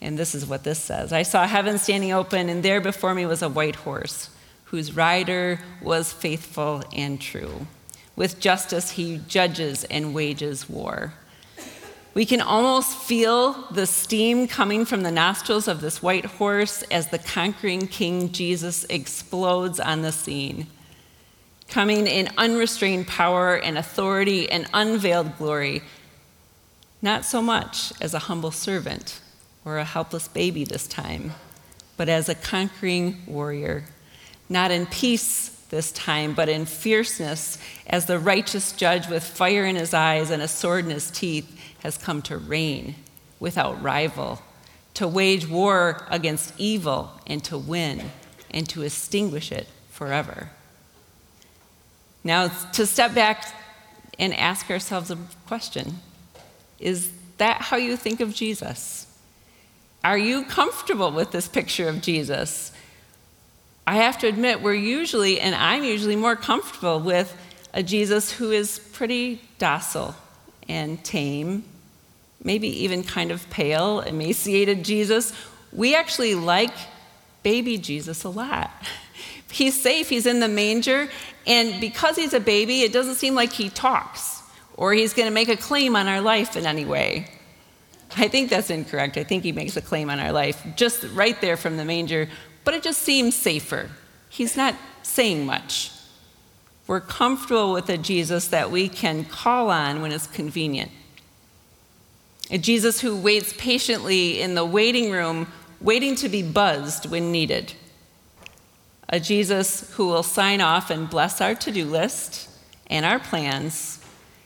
And 0.00 0.18
this 0.18 0.34
is 0.34 0.46
what 0.46 0.64
this 0.64 0.78
says 0.78 1.12
I 1.12 1.22
saw 1.22 1.46
heaven 1.46 1.78
standing 1.78 2.12
open, 2.12 2.48
and 2.48 2.62
there 2.62 2.80
before 2.80 3.14
me 3.14 3.26
was 3.26 3.42
a 3.42 3.48
white 3.48 3.76
horse, 3.76 4.30
whose 4.64 4.94
rider 4.94 5.60
was 5.82 6.12
faithful 6.12 6.82
and 6.92 7.20
true. 7.20 7.66
With 8.14 8.40
justice, 8.40 8.92
he 8.92 9.20
judges 9.28 9.84
and 9.84 10.14
wages 10.14 10.68
war. 10.68 11.14
We 12.14 12.24
can 12.24 12.40
almost 12.40 12.96
feel 12.96 13.52
the 13.70 13.86
steam 13.86 14.48
coming 14.48 14.86
from 14.86 15.02
the 15.02 15.10
nostrils 15.10 15.68
of 15.68 15.82
this 15.82 16.02
white 16.02 16.24
horse 16.24 16.82
as 16.84 17.08
the 17.08 17.18
conquering 17.18 17.86
King 17.88 18.32
Jesus 18.32 18.84
explodes 18.84 19.78
on 19.78 20.00
the 20.00 20.12
scene, 20.12 20.66
coming 21.68 22.06
in 22.06 22.30
unrestrained 22.38 23.06
power 23.06 23.56
and 23.56 23.76
authority 23.76 24.50
and 24.50 24.66
unveiled 24.72 25.36
glory, 25.36 25.82
not 27.02 27.26
so 27.26 27.42
much 27.42 27.92
as 28.00 28.14
a 28.14 28.20
humble 28.20 28.50
servant 28.50 29.20
or 29.66 29.78
a 29.78 29.84
helpless 29.84 30.28
baby 30.28 30.64
this 30.64 30.86
time, 30.86 31.32
but 31.96 32.08
as 32.08 32.28
a 32.28 32.34
conquering 32.34 33.20
warrior, 33.26 33.84
not 34.48 34.70
in 34.70 34.86
peace 34.86 35.48
this 35.70 35.90
time, 35.90 36.32
but 36.32 36.48
in 36.48 36.64
fierceness, 36.64 37.58
as 37.88 38.06
the 38.06 38.18
righteous 38.18 38.70
judge 38.70 39.08
with 39.08 39.24
fire 39.24 39.64
in 39.64 39.74
his 39.74 39.92
eyes 39.92 40.30
and 40.30 40.40
a 40.40 40.46
sword 40.46 40.84
in 40.84 40.92
his 40.92 41.10
teeth 41.10 41.60
has 41.80 41.98
come 41.98 42.22
to 42.22 42.38
reign 42.38 42.94
without 43.40 43.82
rival, 43.82 44.40
to 44.94 45.08
wage 45.08 45.48
war 45.48 46.06
against 46.10 46.54
evil 46.56 47.10
and 47.26 47.42
to 47.42 47.58
win 47.58 48.10
and 48.52 48.68
to 48.68 48.82
extinguish 48.82 49.50
it 49.50 49.66
forever. 49.90 50.50
Now, 52.22 52.48
to 52.48 52.86
step 52.86 53.14
back 53.14 53.52
and 54.16 54.32
ask 54.32 54.70
ourselves 54.70 55.10
a 55.10 55.18
question 55.46 56.00
Is 56.78 57.10
that 57.38 57.62
how 57.62 57.76
you 57.76 57.96
think 57.96 58.20
of 58.20 58.32
Jesus? 58.32 59.05
Are 60.04 60.18
you 60.18 60.44
comfortable 60.44 61.10
with 61.10 61.30
this 61.32 61.48
picture 61.48 61.88
of 61.88 62.00
Jesus? 62.00 62.72
I 63.86 63.96
have 63.96 64.18
to 64.18 64.26
admit, 64.26 64.62
we're 64.62 64.74
usually, 64.74 65.40
and 65.40 65.54
I'm 65.54 65.84
usually 65.84 66.16
more 66.16 66.36
comfortable 66.36 67.00
with 67.00 67.36
a 67.72 67.82
Jesus 67.82 68.32
who 68.32 68.50
is 68.50 68.78
pretty 68.92 69.40
docile 69.58 70.16
and 70.68 71.02
tame 71.04 71.64
maybe 72.46 72.68
even 72.84 73.02
kind 73.02 73.32
of 73.32 73.48
pale, 73.50 74.00
emaciated 74.00 74.84
Jesus. 74.84 75.32
We 75.72 75.94
actually 75.94 76.36
like 76.36 76.72
baby 77.42 77.76
Jesus 77.76 78.24
a 78.24 78.28
lot. 78.28 78.70
He's 79.50 79.80
safe, 79.80 80.10
he's 80.10 80.26
in 80.26 80.40
the 80.40 80.48
manger, 80.48 81.08
and 81.46 81.80
because 81.80 82.16
he's 82.16 82.34
a 82.34 82.40
baby, 82.40 82.82
it 82.82 82.92
doesn't 82.92 83.14
seem 83.14 83.34
like 83.34 83.52
he 83.52 83.70
talks 83.70 84.42
or 84.76 84.92
he's 84.92 85.14
going 85.14 85.28
to 85.28 85.32
make 85.32 85.48
a 85.48 85.56
claim 85.56 85.96
on 85.96 86.08
our 86.08 86.20
life 86.20 86.56
in 86.56 86.66
any 86.66 86.84
way. 86.84 87.30
I 88.16 88.28
think 88.28 88.50
that's 88.50 88.70
incorrect. 88.70 89.16
I 89.16 89.24
think 89.24 89.42
he 89.42 89.52
makes 89.52 89.76
a 89.76 89.82
claim 89.82 90.10
on 90.10 90.20
our 90.20 90.32
life 90.32 90.64
just 90.76 91.04
right 91.12 91.40
there 91.40 91.56
from 91.56 91.76
the 91.76 91.84
manger, 91.84 92.28
but 92.64 92.74
it 92.74 92.82
just 92.82 93.02
seems 93.02 93.34
safer. 93.34 93.90
He's 94.28 94.56
not 94.56 94.74
saying 95.02 95.46
much. 95.46 95.92
We're 96.86 97.00
comfortable 97.00 97.72
with 97.72 97.88
a 97.88 97.98
Jesus 97.98 98.48
that 98.48 98.70
we 98.70 98.88
can 98.88 99.24
call 99.24 99.70
on 99.70 100.02
when 100.02 100.12
it's 100.12 100.26
convenient. 100.26 100.92
A 102.50 102.58
Jesus 102.58 103.00
who 103.00 103.16
waits 103.16 103.52
patiently 103.58 104.40
in 104.40 104.54
the 104.54 104.64
waiting 104.64 105.10
room, 105.10 105.48
waiting 105.80 106.14
to 106.16 106.28
be 106.28 106.42
buzzed 106.42 107.10
when 107.10 107.32
needed. 107.32 107.72
A 109.08 109.18
Jesus 109.18 109.92
who 109.94 110.06
will 110.06 110.22
sign 110.22 110.60
off 110.60 110.90
and 110.90 111.10
bless 111.10 111.40
our 111.40 111.54
to 111.56 111.72
do 111.72 111.84
list 111.84 112.48
and 112.86 113.04
our 113.04 113.18
plans. 113.18 114.00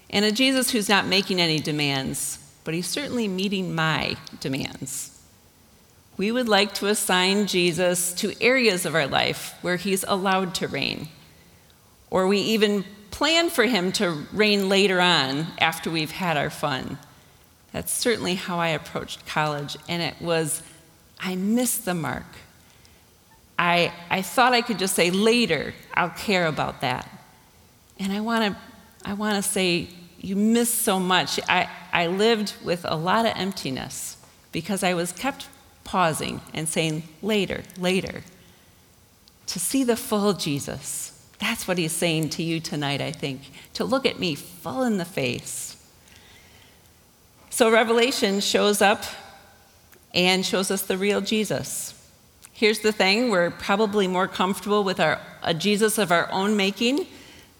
And 0.08 0.24
a 0.24 0.32
Jesus 0.32 0.70
who's 0.70 0.88
not 0.88 1.06
making 1.06 1.40
any 1.40 1.60
demands, 1.60 2.38
but 2.64 2.74
he's 2.74 2.86
certainly 2.86 3.28
meeting 3.28 3.74
my 3.74 4.16
demands. 4.40 5.18
We 6.16 6.32
would 6.32 6.48
like 6.48 6.74
to 6.74 6.86
assign 6.86 7.46
Jesus 7.46 8.12
to 8.14 8.34
areas 8.42 8.84
of 8.84 8.94
our 8.94 9.06
life 9.06 9.54
where 9.62 9.76
he's 9.76 10.04
allowed 10.04 10.54
to 10.56 10.68
reign, 10.68 11.08
or 12.10 12.26
we 12.26 12.38
even 12.38 12.84
plan 13.10 13.50
for 13.50 13.64
him 13.64 13.92
to 13.92 14.26
reign 14.32 14.68
later 14.68 15.00
on 15.00 15.46
after 15.58 15.90
we've 15.90 16.10
had 16.10 16.36
our 16.36 16.50
fun. 16.50 16.98
That's 17.72 17.92
certainly 17.92 18.34
how 18.34 18.58
I 18.58 18.68
approached 18.68 19.26
college, 19.26 19.76
and 19.88 20.02
it 20.02 20.20
was, 20.20 20.62
I 21.18 21.36
missed 21.36 21.84
the 21.84 21.94
mark. 21.94 22.26
I, 23.58 23.92
I 24.08 24.22
thought 24.22 24.52
I 24.52 24.62
could 24.62 24.78
just 24.78 24.94
say, 24.94 25.10
later, 25.10 25.74
I'll 25.94 26.10
care 26.10 26.46
about 26.46 26.80
that. 26.80 27.08
And 27.98 28.12
I 28.12 28.20
want 28.20 28.54
to 28.54 28.60
I 29.04 29.14
wanna 29.14 29.42
say, 29.42 29.88
you 30.20 30.36
miss 30.36 30.72
so 30.72 31.00
much. 31.00 31.40
I, 31.48 31.68
I 31.92 32.06
lived 32.06 32.54
with 32.64 32.84
a 32.84 32.96
lot 32.96 33.26
of 33.26 33.32
emptiness 33.36 34.16
because 34.52 34.82
I 34.82 34.94
was 34.94 35.12
kept 35.12 35.48
pausing 35.84 36.40
and 36.54 36.68
saying, 36.68 37.04
later, 37.22 37.62
later. 37.78 38.22
To 39.46 39.58
see 39.58 39.82
the 39.82 39.96
full 39.96 40.32
Jesus. 40.34 41.16
That's 41.38 41.66
what 41.66 41.78
he's 41.78 41.92
saying 41.92 42.30
to 42.30 42.42
you 42.42 42.60
tonight, 42.60 43.00
I 43.00 43.12
think. 43.12 43.50
To 43.74 43.84
look 43.84 44.06
at 44.06 44.20
me 44.20 44.34
full 44.34 44.82
in 44.82 44.98
the 44.98 45.04
face 45.04 45.70
so 47.60 47.70
Revelation 47.70 48.40
shows 48.40 48.80
up 48.80 49.04
and 50.14 50.46
shows 50.46 50.70
us 50.70 50.82
the 50.82 50.96
real 50.96 51.20
Jesus. 51.20 51.92
Here's 52.52 52.78
the 52.78 52.90
thing 52.90 53.28
we're 53.28 53.50
probably 53.50 54.06
more 54.06 54.28
comfortable 54.28 54.82
with 54.84 55.00
our, 55.00 55.20
a 55.42 55.52
Jesus 55.52 55.98
of 55.98 56.12
our 56.12 56.30
own 56.30 56.56
making 56.56 57.06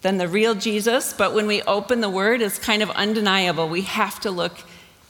than 0.02 0.18
the 0.18 0.28
real 0.28 0.54
Jesus, 0.54 1.12
but 1.12 1.34
when 1.34 1.46
we 1.46 1.62
open 1.62 2.00
the 2.00 2.08
Word, 2.08 2.40
it's 2.40 2.58
kind 2.58 2.82
of 2.82 2.90
undeniable. 2.90 3.68
We 3.68 3.82
have 3.82 4.20
to 4.20 4.30
look 4.30 4.58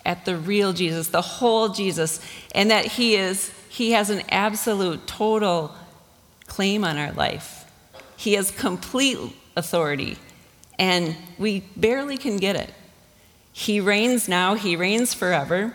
at 0.04 0.24
the 0.24 0.36
real 0.36 0.72
Jesus, 0.72 1.08
the 1.08 1.22
whole 1.22 1.68
Jesus, 1.68 2.20
and 2.54 2.70
that 2.70 2.86
He 2.86 3.14
is, 3.14 3.52
He 3.68 3.92
has 3.92 4.10
an 4.10 4.22
absolute, 4.30 5.06
total 5.06 5.74
claim 6.46 6.84
on 6.84 6.96
our 6.98 7.12
life. 7.12 7.64
He 8.16 8.34
has 8.34 8.50
complete 8.50 9.18
authority, 9.56 10.18
and 10.78 11.16
we 11.38 11.60
barely 11.76 12.18
can 12.18 12.36
get 12.36 12.56
it. 12.56 12.74
He 13.52 13.80
reigns 13.80 14.28
now, 14.28 14.54
he 14.54 14.76
reigns 14.76 15.14
forever, 15.14 15.74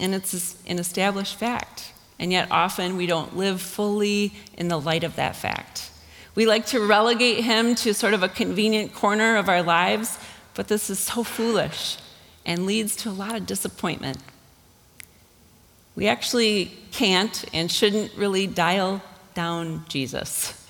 and 0.00 0.14
it's 0.14 0.56
an 0.66 0.78
established 0.78 1.36
fact. 1.36 1.92
And 2.18 2.32
yet, 2.32 2.48
often 2.50 2.96
we 2.96 3.06
don't 3.06 3.36
live 3.36 3.60
fully 3.60 4.32
in 4.56 4.68
the 4.68 4.80
light 4.80 5.04
of 5.04 5.16
that 5.16 5.36
fact. 5.36 5.90
We 6.38 6.46
like 6.46 6.66
to 6.66 6.78
relegate 6.78 7.42
him 7.42 7.74
to 7.74 7.92
sort 7.92 8.14
of 8.14 8.22
a 8.22 8.28
convenient 8.28 8.94
corner 8.94 9.34
of 9.38 9.48
our 9.48 9.60
lives, 9.60 10.20
but 10.54 10.68
this 10.68 10.88
is 10.88 11.00
so 11.00 11.24
foolish 11.24 11.96
and 12.46 12.64
leads 12.64 12.94
to 12.98 13.08
a 13.08 13.10
lot 13.10 13.34
of 13.34 13.44
disappointment. 13.44 14.18
We 15.96 16.06
actually 16.06 16.78
can't 16.92 17.44
and 17.52 17.68
shouldn't 17.72 18.14
really 18.14 18.46
dial 18.46 19.02
down 19.34 19.84
Jesus 19.88 20.64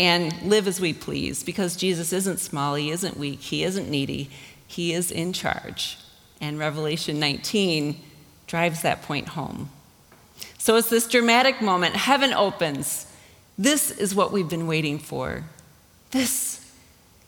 and 0.00 0.32
live 0.42 0.66
as 0.66 0.80
we 0.80 0.92
please 0.92 1.44
because 1.44 1.76
Jesus 1.76 2.12
isn't 2.12 2.40
small, 2.40 2.74
he 2.74 2.90
isn't 2.90 3.16
weak, 3.16 3.38
he 3.38 3.62
isn't 3.62 3.88
needy. 3.88 4.30
He 4.66 4.92
is 4.92 5.12
in 5.12 5.32
charge. 5.32 5.96
And 6.40 6.58
Revelation 6.58 7.20
19 7.20 8.00
drives 8.48 8.82
that 8.82 9.02
point 9.02 9.28
home. 9.28 9.70
So 10.58 10.74
it's 10.74 10.90
this 10.90 11.06
dramatic 11.06 11.62
moment. 11.62 11.94
Heaven 11.94 12.32
opens. 12.32 13.06
This 13.56 13.90
is 13.90 14.14
what 14.14 14.32
we've 14.32 14.48
been 14.48 14.66
waiting 14.66 14.98
for. 14.98 15.44
This, 16.10 16.72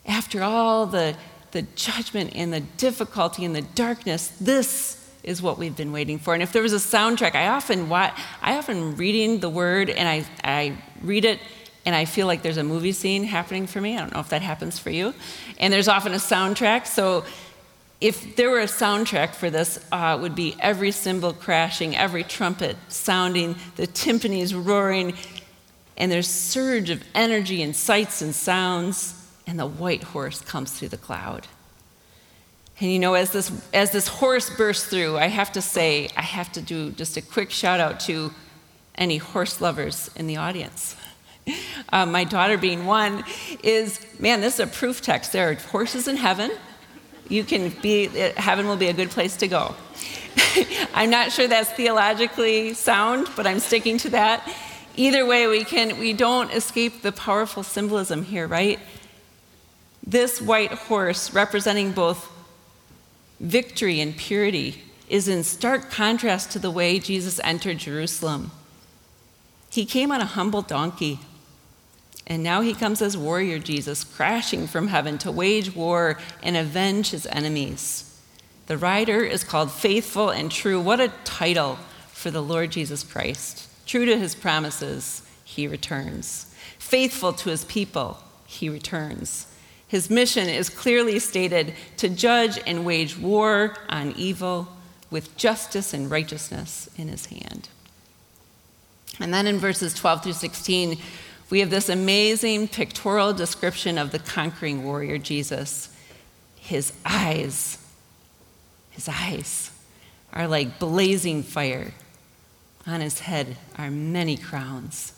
after 0.07 0.43
all 0.43 0.87
the, 0.87 1.17
the 1.53 1.63
judgment 1.63 2.33
and 2.35 2.53
the 2.53 2.61
difficulty 2.61 3.45
and 3.45 3.55
the 3.55 3.63
darkness, 3.63 4.29
this 4.41 5.03
is 5.23 5.43
what 5.43 5.59
we've 5.59 5.77
been 5.77 5.93
waiting 5.93 6.19
for. 6.19 6.35
And 6.35 6.43
if 6.43 6.53
there 6.53 6.63
was 6.63 6.73
a 6.73 6.77
soundtrack, 6.77 7.35
I 7.35 7.49
often 7.49 7.89
watch, 7.89 8.19
I 8.41 8.57
often 8.57 8.97
reading 8.97 9.41
the 9.41 9.49
word 9.51 9.91
and 9.91 10.09
I, 10.09 10.25
I 10.43 10.77
read 11.03 11.25
it 11.25 11.41
and 11.85 11.95
I 11.95 12.05
feel 12.05 12.27
like 12.27 12.43
there's 12.43 12.57
a 12.57 12.65
movie 12.65 12.93
scene 12.93 13.25
happening 13.25 13.67
for 13.67 13.81
me. 13.81 13.97
I 13.97 14.01
don't 14.01 14.13
know 14.13 14.21
if 14.21 14.29
that 14.31 14.43
happens 14.43 14.79
for 14.79 14.91
you. 14.91 15.15
And 15.59 15.73
there's 15.73 15.89
often 15.89 16.13
a 16.13 16.19
soundtrack. 16.19 16.87
So 16.87 17.25
if 18.01 18.37
there 18.37 18.51
were 18.51 18.61
a 18.61 18.67
soundtrack 18.67 19.35
for 19.35 19.51
this, 19.51 19.85
uh, 19.91 20.17
it 20.19 20.23
would 20.23 20.35
be 20.35 20.57
every 20.61 20.91
cymbal 20.91 21.33
crashing, 21.33 21.97
every 21.97 22.25
trumpet 22.25 22.77
sounding, 22.89 23.57
the 23.77 23.87
timpanis 23.87 24.53
roaring, 24.53 25.15
and 25.97 26.13
there's 26.13 26.29
surge 26.29 26.91
of 26.91 27.03
energy 27.15 27.63
and 27.63 27.75
sights 27.75 28.21
and 28.23 28.35
sounds, 28.35 29.15
and 29.47 29.59
the 29.59 29.67
white 29.67 30.03
horse 30.03 30.41
comes 30.41 30.73
through 30.73 30.89
the 30.89 30.97
cloud. 30.97 31.47
And 32.79 32.93
you 32.93 32.99
know, 32.99 33.15
as 33.15 33.33
this, 33.33 33.51
as 33.73 33.91
this 33.93 34.07
horse 34.07 34.51
bursts 34.51 34.87
through, 34.87 35.17
I 35.17 35.29
have 35.29 35.53
to 35.53 35.63
say, 35.63 36.11
I 36.17 36.23
have 36.23 36.53
to 36.53 36.61
do 36.61 36.91
just 36.91 37.17
a 37.17 37.23
quick 37.23 37.51
shout 37.51 37.81
out 37.81 38.01
to 38.01 38.33
any 38.97 39.17
horse 39.17 39.61
lovers 39.61 40.11
in 40.17 40.27
the 40.27 40.37
audience. 40.37 40.97
Uh, 41.93 42.05
my 42.05 42.25
daughter 42.25 42.59
being 42.59 42.87
one, 42.87 43.23
is 43.63 44.05
man, 44.19 44.41
this 44.41 44.55
is 44.55 44.61
a 44.61 44.67
proof 44.67 45.01
text. 45.01 45.33
There 45.33 45.49
are 45.49 45.55
horses 45.55 46.09
in 46.09 46.17
heaven. 46.17 46.51
You 47.29 47.45
can 47.45 47.71
be, 47.81 48.07
heaven 48.37 48.67
will 48.67 48.77
be 48.77 48.89
a 48.89 48.93
good 48.93 49.11
place 49.11 49.37
to 49.37 49.47
go. 49.47 49.77
I'm 50.95 51.09
not 51.09 51.31
sure 51.31 51.47
that's 51.47 51.71
theologically 51.71 52.75
sound, 52.75 53.29
but 53.37 53.47
I'm 53.47 53.61
sticking 53.61 53.97
to 53.99 54.11
that. 54.11 54.53
Either 54.97 55.27
way, 55.27 55.47
we, 55.47 55.65
can, 55.65 55.99
we 55.99 56.13
don't 56.13 56.51
escape 56.51 57.03
the 57.03 57.13
powerful 57.13 57.63
symbolism 57.63 58.25
here, 58.25 58.47
right? 58.47 58.79
This 60.07 60.41
white 60.41 60.73
horse, 60.73 61.33
representing 61.33 61.93
both 61.93 62.31
victory 63.39 64.01
and 64.01 64.17
purity, 64.17 64.83
is 65.09 65.29
in 65.29 65.45
stark 65.45 65.91
contrast 65.91 66.51
to 66.53 66.59
the 66.59 66.71
way 66.71 66.99
Jesus 66.99 67.39
entered 67.45 67.79
Jerusalem. 67.79 68.51
He 69.71 69.85
came 69.85 70.11
on 70.11 70.21
a 70.21 70.27
humble 70.27 70.63
donkey 70.63 71.21
and 72.27 72.43
now 72.43 72.61
he 72.61 72.75
comes 72.75 73.01
as 73.01 73.17
warrior 73.17 73.59
Jesus, 73.59 74.03
crashing 74.03 74.67
from 74.67 74.89
heaven 74.89 75.17
to 75.19 75.31
wage 75.31 75.75
war 75.75 76.19
and 76.43 76.57
avenge 76.57 77.11
his 77.11 77.27
enemies. 77.27 78.21
The 78.67 78.77
rider 78.77 79.23
is 79.23 79.45
called 79.45 79.71
Faithful 79.71 80.31
and 80.31 80.51
True. 80.51 80.81
What 80.81 80.99
a 80.99 81.13
title 81.25 81.79
for 82.09 82.33
the 82.33 82.43
Lord 82.43 82.73
Jesus 82.73 83.05
Christ. 83.05 83.69
True 83.87 84.05
to 84.05 84.19
his 84.19 84.35
promises, 84.35 85.23
he 85.45 85.67
returns. 85.67 86.53
Faithful 86.79 87.33
to 87.33 87.51
his 87.51 87.65
people, 87.65 88.19
he 88.47 88.69
returns. 88.69 89.47
His 89.89 90.11
mission 90.11 90.49
is 90.49 90.69
clearly 90.69 91.19
stated 91.21 91.75
to 91.99 92.09
judge 92.09 92.59
and 92.67 92.85
wage 92.85 93.17
war 93.17 93.77
on 93.89 94.13
evil 94.17 94.69
with 95.11 95.37
justice 95.37 95.95
and 95.95 96.11
righteousness 96.11 96.89
in 96.97 97.09
his 97.09 97.27
hand. 97.27 97.69
And 99.21 99.33
then 99.33 99.47
in 99.47 99.59
verses 99.59 99.95
12 99.95 100.25
through 100.25 100.33
16, 100.33 100.99
we 101.49 101.61
have 101.61 101.71
this 101.71 101.89
amazing 101.89 102.69
pictorial 102.69 103.33
description 103.33 103.99
of 103.99 104.11
the 104.11 104.19
conquering 104.19 104.85
warrior 104.85 105.19
Jesus. 105.19 105.89
His 106.57 106.93
eyes, 107.05 107.79
his 108.91 109.09
eyes 109.09 109.71
are 110.33 110.49
like 110.49 110.81
blazing 110.81 111.45
fire. 111.45 111.95
On 112.87 113.01
his 113.01 113.21
head 113.21 113.57
are 113.77 113.91
many 113.91 114.37
crowns. 114.37 115.13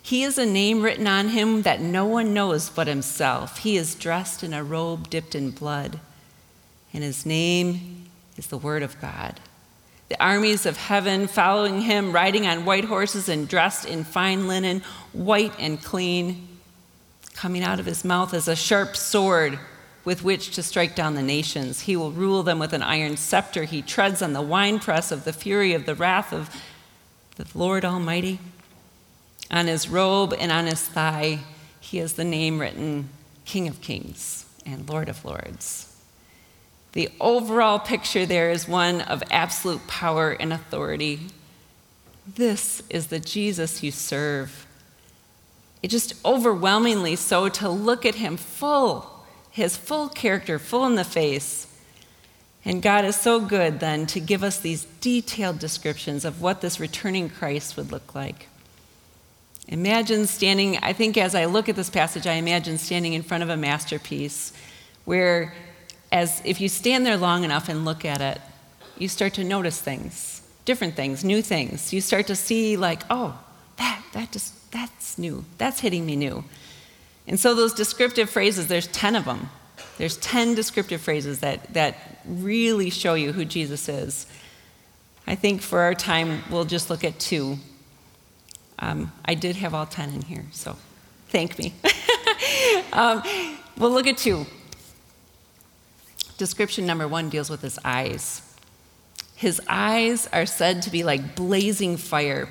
He 0.00 0.22
has 0.22 0.38
a 0.38 0.46
name 0.46 0.82
written 0.82 1.06
on 1.06 1.30
him 1.30 1.62
that 1.62 1.80
no 1.80 2.04
one 2.06 2.34
knows 2.34 2.68
but 2.68 2.86
himself. 2.86 3.58
He 3.58 3.76
is 3.76 3.94
dressed 3.94 4.44
in 4.44 4.52
a 4.52 4.62
robe 4.62 5.10
dipped 5.10 5.34
in 5.34 5.50
blood, 5.50 5.98
and 6.92 7.02
his 7.02 7.26
name 7.26 8.06
is 8.36 8.46
the 8.46 8.58
Word 8.58 8.82
of 8.82 9.00
God. 9.00 9.40
The 10.08 10.22
armies 10.22 10.66
of 10.66 10.76
heaven 10.76 11.26
following 11.26 11.80
him, 11.80 12.12
riding 12.12 12.46
on 12.46 12.64
white 12.64 12.84
horses 12.84 13.28
and 13.28 13.48
dressed 13.48 13.84
in 13.84 14.04
fine 14.04 14.46
linen, 14.46 14.82
white 15.12 15.52
and 15.58 15.82
clean. 15.82 16.46
Coming 17.34 17.64
out 17.64 17.80
of 17.80 17.86
his 17.86 18.04
mouth 18.04 18.32
is 18.32 18.46
a 18.46 18.54
sharp 18.54 18.96
sword 18.96 19.58
with 20.04 20.22
which 20.22 20.52
to 20.52 20.62
strike 20.62 20.94
down 20.94 21.16
the 21.16 21.22
nations. 21.22 21.80
He 21.80 21.96
will 21.96 22.12
rule 22.12 22.44
them 22.44 22.60
with 22.60 22.72
an 22.72 22.82
iron 22.82 23.16
scepter. 23.16 23.64
He 23.64 23.82
treads 23.82 24.22
on 24.22 24.32
the 24.32 24.40
winepress 24.40 25.10
of 25.10 25.24
the 25.24 25.32
fury 25.32 25.72
of 25.72 25.84
the 25.84 25.96
wrath 25.96 26.32
of 26.32 26.48
the 27.36 27.46
Lord 27.54 27.84
Almighty. 27.84 28.38
On 29.50 29.66
his 29.66 29.88
robe 29.88 30.34
and 30.38 30.50
on 30.50 30.66
his 30.66 30.82
thigh, 30.82 31.40
he 31.78 31.98
has 31.98 32.14
the 32.14 32.24
name 32.24 32.58
written 32.58 33.08
King 33.44 33.68
of 33.68 33.80
Kings 33.80 34.46
and 34.64 34.88
Lord 34.88 35.08
of 35.08 35.24
Lords. 35.24 35.94
The 36.92 37.10
overall 37.20 37.78
picture 37.78 38.26
there 38.26 38.50
is 38.50 38.66
one 38.66 39.02
of 39.02 39.22
absolute 39.30 39.86
power 39.86 40.32
and 40.32 40.52
authority. 40.52 41.28
This 42.26 42.82
is 42.90 43.08
the 43.08 43.20
Jesus 43.20 43.82
you 43.82 43.92
serve. 43.92 44.66
It 45.82 45.88
just 45.88 46.14
overwhelmingly 46.24 47.16
so 47.16 47.48
to 47.50 47.68
look 47.68 48.04
at 48.06 48.16
him 48.16 48.36
full, 48.36 49.24
his 49.50 49.76
full 49.76 50.08
character, 50.08 50.58
full 50.58 50.86
in 50.86 50.96
the 50.96 51.04
face. 51.04 51.66
And 52.66 52.82
God 52.82 53.04
is 53.04 53.14
so 53.14 53.38
good 53.40 53.78
then 53.78 54.06
to 54.06 54.18
give 54.18 54.42
us 54.42 54.58
these 54.58 54.86
detailed 55.00 55.60
descriptions 55.60 56.24
of 56.24 56.42
what 56.42 56.60
this 56.60 56.80
returning 56.80 57.30
Christ 57.30 57.76
would 57.76 57.92
look 57.92 58.12
like. 58.12 58.48
Imagine 59.68 60.26
standing, 60.26 60.76
I 60.78 60.92
think 60.92 61.16
as 61.16 61.36
I 61.36 61.44
look 61.44 61.68
at 61.68 61.76
this 61.76 61.90
passage, 61.90 62.26
I 62.26 62.32
imagine 62.32 62.76
standing 62.76 63.12
in 63.12 63.22
front 63.22 63.44
of 63.44 63.50
a 63.50 63.56
masterpiece 63.56 64.52
where, 65.04 65.54
as 66.10 66.42
if 66.44 66.60
you 66.60 66.68
stand 66.68 67.06
there 67.06 67.16
long 67.16 67.44
enough 67.44 67.68
and 67.68 67.84
look 67.84 68.04
at 68.04 68.20
it, 68.20 68.40
you 68.98 69.08
start 69.08 69.34
to 69.34 69.44
notice 69.44 69.80
things, 69.80 70.42
different 70.64 70.96
things, 70.96 71.22
new 71.22 71.42
things. 71.42 71.92
You 71.92 72.00
start 72.00 72.26
to 72.26 72.34
see, 72.34 72.76
like, 72.76 73.02
oh, 73.10 73.38
that, 73.76 74.02
that 74.12 74.32
just, 74.32 74.72
that's 74.72 75.18
new. 75.18 75.44
That's 75.58 75.80
hitting 75.80 76.04
me 76.04 76.16
new. 76.16 76.44
And 77.28 77.38
so 77.38 77.54
those 77.54 77.74
descriptive 77.74 78.28
phrases, 78.28 78.66
there's 78.66 78.88
10 78.88 79.14
of 79.14 79.24
them. 79.24 79.50
There's 79.98 80.16
10 80.18 80.54
descriptive 80.54 81.00
phrases 81.00 81.40
that, 81.40 81.72
that 81.74 81.96
really 82.26 82.90
show 82.90 83.14
you 83.14 83.32
who 83.32 83.44
Jesus 83.44 83.88
is. 83.88 84.26
I 85.26 85.34
think 85.34 85.62
for 85.62 85.80
our 85.80 85.94
time, 85.94 86.42
we'll 86.50 86.64
just 86.64 86.90
look 86.90 87.02
at 87.02 87.18
two. 87.18 87.58
Um, 88.78 89.12
I 89.24 89.34
did 89.34 89.56
have 89.56 89.74
all 89.74 89.86
10 89.86 90.10
in 90.10 90.22
here, 90.22 90.44
so 90.52 90.76
thank 91.28 91.58
me. 91.58 91.74
um, 92.92 93.22
we'll 93.78 93.90
look 93.90 94.06
at 94.06 94.18
two. 94.18 94.46
Description 96.36 96.84
number 96.84 97.08
one 97.08 97.30
deals 97.30 97.48
with 97.48 97.62
his 97.62 97.78
eyes. 97.84 98.42
His 99.34 99.60
eyes 99.68 100.28
are 100.32 100.46
said 100.46 100.82
to 100.82 100.90
be 100.90 101.02
like 101.02 101.34
blazing 101.34 101.96
fire. 101.96 102.48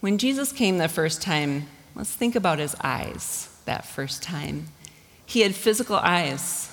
When 0.00 0.18
Jesus 0.18 0.52
came 0.52 0.78
the 0.78 0.88
first 0.88 1.20
time, 1.20 1.68
let's 1.94 2.12
think 2.12 2.34
about 2.34 2.58
his 2.58 2.74
eyes 2.80 3.48
that 3.66 3.84
first 3.84 4.22
time. 4.22 4.68
He 5.28 5.40
had 5.40 5.54
physical 5.54 5.96
eyes 5.96 6.70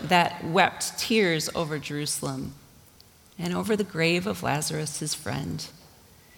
that 0.00 0.44
wept 0.44 0.96
tears 1.00 1.50
over 1.52 1.80
Jerusalem 1.80 2.54
and 3.36 3.52
over 3.52 3.74
the 3.74 3.82
grave 3.82 4.24
of 4.24 4.44
Lazarus, 4.44 5.00
his 5.00 5.14
friend. 5.16 5.66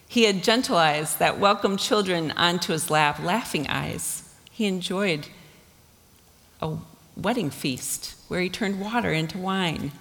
He 0.08 0.22
had 0.22 0.42
gentle 0.42 0.78
eyes 0.78 1.16
that 1.16 1.38
welcomed 1.38 1.78
children 1.78 2.30
onto 2.30 2.72
his 2.72 2.88
lap, 2.88 3.18
laughing 3.22 3.66
eyes. 3.66 4.22
He 4.50 4.64
enjoyed 4.64 5.28
a 6.62 6.78
wedding 7.14 7.50
feast 7.50 8.14
where 8.28 8.40
he 8.40 8.48
turned 8.48 8.80
water 8.80 9.12
into 9.12 9.36
wine. 9.36 9.92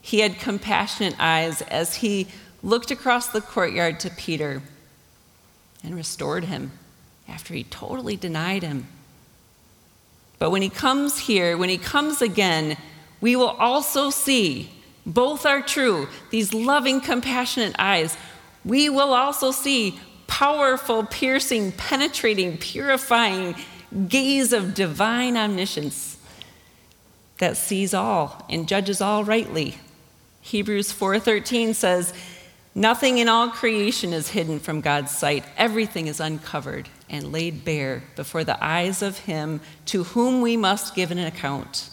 He 0.00 0.20
had 0.20 0.38
compassionate 0.38 1.16
eyes 1.18 1.62
as 1.62 1.96
he 1.96 2.28
looked 2.62 2.92
across 2.92 3.26
the 3.26 3.40
courtyard 3.40 3.98
to 4.00 4.10
Peter 4.10 4.62
and 5.82 5.96
restored 5.96 6.44
him 6.44 6.78
after 7.28 7.54
he 7.54 7.64
totally 7.64 8.14
denied 8.14 8.62
him. 8.62 8.86
But 10.38 10.50
when 10.50 10.62
he 10.62 10.68
comes 10.68 11.18
here, 11.18 11.56
when 11.56 11.68
he 11.68 11.78
comes 11.78 12.20
again, 12.20 12.76
we 13.20 13.36
will 13.36 13.56
also 13.58 14.10
see 14.10 14.70
both 15.06 15.46
are 15.46 15.62
true, 15.62 16.08
these 16.30 16.52
loving, 16.52 17.00
compassionate 17.00 17.76
eyes 17.78 18.16
we 18.66 18.88
will 18.88 19.14
also 19.14 19.52
see 19.52 19.98
powerful, 20.26 21.04
piercing, 21.04 21.70
penetrating, 21.72 22.58
purifying 22.58 23.54
gaze 24.08 24.52
of 24.52 24.74
divine 24.74 25.36
omniscience 25.36 26.18
that 27.38 27.56
sees 27.56 27.94
all 27.94 28.44
and 28.50 28.66
judges 28.66 29.00
all 29.00 29.22
rightly. 29.22 29.78
Hebrews 30.40 30.90
4:13 30.90 31.74
says, 31.74 32.12
"Nothing 32.74 33.18
in 33.18 33.28
all 33.28 33.48
creation 33.50 34.12
is 34.12 34.30
hidden 34.30 34.58
from 34.58 34.80
God's 34.80 35.16
sight. 35.16 35.44
Everything 35.56 36.08
is 36.08 36.18
uncovered 36.18 36.88
and 37.08 37.32
laid 37.32 37.64
bare 37.64 38.02
before 38.16 38.44
the 38.44 38.62
eyes 38.62 39.02
of 39.02 39.18
him 39.18 39.60
to 39.86 40.04
whom 40.04 40.40
we 40.40 40.56
must 40.56 40.94
give 40.94 41.10
an 41.10 41.18
account. 41.18 41.88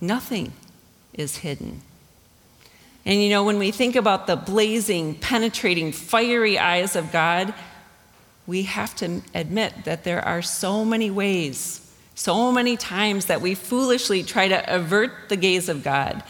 Nothing 0.00 0.52
is 1.12 1.38
hidden." 1.38 1.82
And 3.04 3.22
you 3.22 3.30
know, 3.30 3.42
when 3.42 3.58
we 3.58 3.70
think 3.70 3.96
about 3.96 4.26
the 4.26 4.36
blazing, 4.36 5.14
penetrating, 5.14 5.92
fiery 5.92 6.58
eyes 6.58 6.94
of 6.94 7.10
God, 7.10 7.54
we 8.46 8.62
have 8.64 8.94
to 8.96 9.22
admit 9.34 9.84
that 9.84 10.04
there 10.04 10.24
are 10.24 10.42
so 10.42 10.84
many 10.84 11.10
ways, 11.10 11.80
so 12.14 12.52
many 12.52 12.76
times 12.76 13.26
that 13.26 13.40
we 13.40 13.54
foolishly 13.54 14.22
try 14.22 14.48
to 14.48 14.74
avert 14.74 15.28
the 15.28 15.36
gaze 15.36 15.68
of 15.68 15.82
God. 15.82 16.22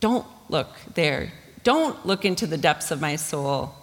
Don't 0.00 0.26
look 0.48 0.76
there. 0.94 1.32
Don't 1.62 2.06
look 2.06 2.24
into 2.24 2.46
the 2.46 2.56
depths 2.56 2.90
of 2.90 3.00
my 3.00 3.16
soul. 3.16 3.74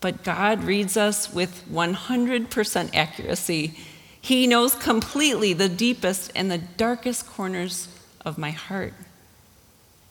But 0.00 0.24
God 0.24 0.64
reads 0.64 0.96
us 0.96 1.32
with 1.32 1.64
100% 1.70 2.94
accuracy. 2.94 3.74
He 4.20 4.46
knows 4.46 4.74
completely 4.74 5.52
the 5.52 5.68
deepest 5.68 6.32
and 6.34 6.50
the 6.50 6.58
darkest 6.58 7.26
corners 7.26 7.88
of 8.24 8.38
my 8.38 8.50
heart. 8.50 8.92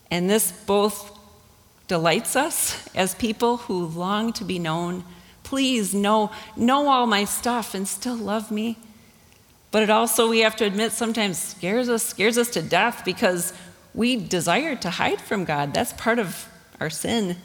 And 0.10 0.30
this 0.30 0.52
both 0.52 1.17
delights 1.88 2.36
us 2.36 2.88
as 2.95 3.13
people 3.15 3.58
who 3.58 3.86
long 3.86 4.34
to 4.34 4.43
be 4.43 4.58
known. 4.58 5.04
Please 5.43 5.93
know, 5.93 6.32
know 6.56 6.88
all 6.88 7.06
my 7.06 7.26
stuff 7.26 7.76
and 7.76 7.88
still 7.88 8.15
love 8.15 8.50
me. 8.50 8.78
But 9.71 9.84
it 9.84 9.89
also, 9.89 10.30
we 10.30 10.39
have 10.39 10.56
to 10.58 10.65
admit, 10.65 10.93
sometimes 10.93 11.38
scares 11.38 11.89
us, 11.89 12.02
scares 12.02 12.38
us 12.38 12.50
to 12.52 12.62
death 12.62 13.04
because 13.04 13.54
we 13.93 14.15
desire 14.15 14.76
to 14.78 14.89
hide 14.89 15.21
from 15.21 15.43
God. 15.43 15.74
That's 15.74 15.93
part 15.93 16.17
of 16.17 16.48
our 16.80 16.89
sin. 16.89 17.36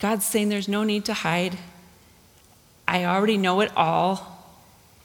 God's 0.00 0.24
saying 0.24 0.48
there's 0.48 0.68
no 0.68 0.82
need 0.82 1.04
to 1.04 1.14
hide. 1.14 1.56
I 2.88 3.04
already 3.04 3.36
know 3.36 3.60
it 3.60 3.70
all. 3.76 4.38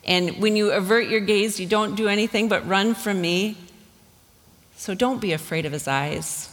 And 0.05 0.37
when 0.37 0.55
you 0.55 0.71
avert 0.71 1.07
your 1.07 1.19
gaze, 1.19 1.59
you 1.59 1.67
don't 1.67 1.95
do 1.95 2.07
anything 2.07 2.47
but 2.47 2.67
run 2.67 2.95
from 2.95 3.21
me. 3.21 3.57
So 4.77 4.93
don't 4.93 5.19
be 5.19 5.33
afraid 5.33 5.65
of 5.65 5.71
his 5.71 5.87
eyes. 5.87 6.49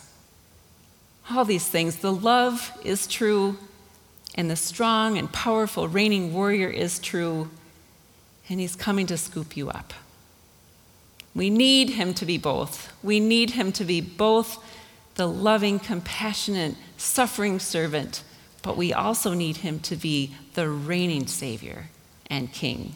All 1.30 1.44
these 1.44 1.66
things. 1.66 1.96
The 1.96 2.12
love 2.12 2.72
is 2.84 3.06
true, 3.06 3.58
and 4.34 4.50
the 4.50 4.56
strong 4.56 5.18
and 5.18 5.30
powerful 5.32 5.86
reigning 5.86 6.32
warrior 6.34 6.68
is 6.68 6.98
true, 6.98 7.50
and 8.48 8.58
he's 8.58 8.74
coming 8.74 9.06
to 9.06 9.16
scoop 9.16 9.56
you 9.56 9.70
up. 9.70 9.92
We 11.34 11.48
need 11.48 11.90
him 11.90 12.12
to 12.14 12.26
be 12.26 12.38
both. 12.38 12.92
We 13.02 13.20
need 13.20 13.50
him 13.50 13.72
to 13.72 13.84
be 13.84 14.00
both 14.00 14.62
the 15.14 15.28
loving, 15.28 15.78
compassionate, 15.78 16.74
suffering 16.96 17.58
servant, 17.58 18.22
but 18.62 18.76
we 18.76 18.92
also 18.92 19.34
need 19.34 19.58
him 19.58 19.80
to 19.80 19.96
be 19.96 20.34
the 20.54 20.68
reigning 20.68 21.26
Savior 21.26 21.88
and 22.28 22.52
King. 22.52 22.94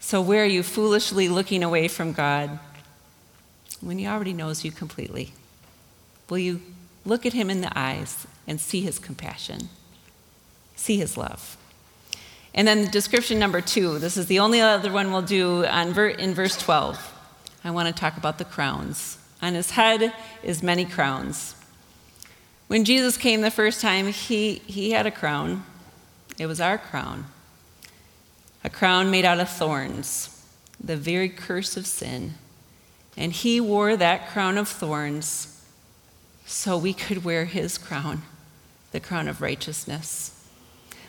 So, 0.00 0.20
where 0.20 0.42
are 0.42 0.46
you 0.46 0.62
foolishly 0.62 1.28
looking 1.28 1.62
away 1.62 1.86
from 1.88 2.12
God? 2.12 2.58
when 3.82 3.98
he 3.98 4.06
already 4.06 4.32
knows 4.32 4.64
you 4.64 4.72
completely? 4.72 5.32
Will 6.30 6.38
you 6.38 6.62
look 7.04 7.26
at 7.26 7.34
him 7.34 7.50
in 7.50 7.60
the 7.60 7.78
eyes 7.78 8.26
and 8.46 8.60
see 8.60 8.80
his 8.80 8.98
compassion, 8.98 9.68
see 10.76 10.96
his 10.96 11.16
love? 11.16 11.58
And 12.54 12.66
then 12.66 12.90
description 12.90 13.38
number 13.38 13.60
two 13.60 13.98
this 13.98 14.16
is 14.16 14.26
the 14.26 14.38
only 14.38 14.60
other 14.60 14.92
one 14.92 15.12
we'll 15.12 15.22
do 15.22 15.66
on 15.66 15.98
in 15.98 16.34
verse 16.34 16.56
12. 16.56 17.08
I 17.64 17.70
want 17.70 17.94
to 17.94 18.00
talk 18.00 18.16
about 18.16 18.38
the 18.38 18.44
crowns. 18.44 19.18
On 19.42 19.54
his 19.54 19.72
head 19.72 20.14
is 20.42 20.62
many 20.62 20.84
crowns. 20.84 21.56
When 22.72 22.86
Jesus 22.86 23.18
came 23.18 23.42
the 23.42 23.50
first 23.50 23.82
time, 23.82 24.06
he, 24.06 24.62
he 24.66 24.92
had 24.92 25.06
a 25.06 25.10
crown. 25.10 25.66
It 26.38 26.46
was 26.46 26.58
our 26.58 26.78
crown. 26.78 27.26
A 28.64 28.70
crown 28.70 29.10
made 29.10 29.26
out 29.26 29.40
of 29.40 29.50
thorns, 29.50 30.42
the 30.82 30.96
very 30.96 31.28
curse 31.28 31.76
of 31.76 31.86
sin. 31.86 32.32
And 33.14 33.30
he 33.30 33.60
wore 33.60 33.94
that 33.98 34.30
crown 34.30 34.56
of 34.56 34.68
thorns 34.68 35.62
so 36.46 36.78
we 36.78 36.94
could 36.94 37.24
wear 37.24 37.44
his 37.44 37.76
crown, 37.76 38.22
the 38.92 39.00
crown 39.00 39.28
of 39.28 39.42
righteousness. 39.42 40.42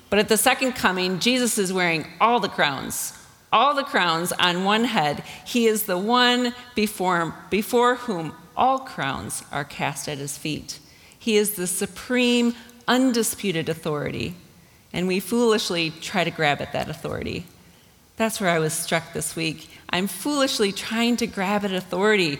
But 0.09 0.19
at 0.19 0.27
the 0.27 0.35
second 0.35 0.73
coming, 0.73 1.17
Jesus 1.19 1.57
is 1.57 1.71
wearing 1.71 2.05
all 2.19 2.41
the 2.41 2.49
crowns, 2.49 3.17
all 3.53 3.73
the 3.73 3.85
crowns 3.85 4.33
on 4.33 4.65
one 4.65 4.83
head. 4.83 5.23
He 5.47 5.67
is 5.67 5.83
the 5.83 5.97
one 5.97 6.53
before, 6.75 7.33
before 7.49 7.95
whom 7.95 8.33
all 8.57 8.79
crowns 8.79 9.43
are 9.49 9.63
cast 9.63 10.09
at 10.09 10.17
his 10.17 10.37
feet. 10.37 10.81
He 11.23 11.37
is 11.37 11.53
the 11.53 11.67
supreme, 11.67 12.53
undisputed 12.85 13.69
authority, 13.69 14.35
and 14.91 15.07
we 15.07 15.21
foolishly 15.21 15.89
try 15.89 16.25
to 16.25 16.31
grab 16.31 16.59
at 16.59 16.73
that 16.73 16.89
authority. 16.89 17.45
That's 18.17 18.41
where 18.41 18.49
I 18.49 18.59
was 18.59 18.73
struck 18.73 19.13
this 19.13 19.33
week. 19.33 19.69
I'm 19.89 20.07
foolishly 20.07 20.73
trying 20.73 21.15
to 21.15 21.25
grab 21.25 21.63
at 21.63 21.71
authority. 21.71 22.39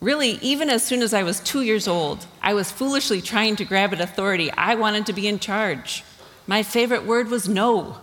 Really, 0.00 0.38
even 0.40 0.70
as 0.70 0.84
soon 0.84 1.02
as 1.02 1.12
I 1.12 1.24
was 1.24 1.40
two 1.40 1.62
years 1.62 1.88
old, 1.88 2.24
I 2.40 2.54
was 2.54 2.70
foolishly 2.70 3.20
trying 3.20 3.56
to 3.56 3.64
grab 3.64 3.92
at 3.92 4.00
authority. 4.00 4.52
I 4.52 4.76
wanted 4.76 5.06
to 5.06 5.12
be 5.12 5.26
in 5.26 5.40
charge. 5.40 6.04
My 6.46 6.62
favorite 6.62 7.04
word 7.04 7.30
was 7.30 7.48
no. 7.48 7.96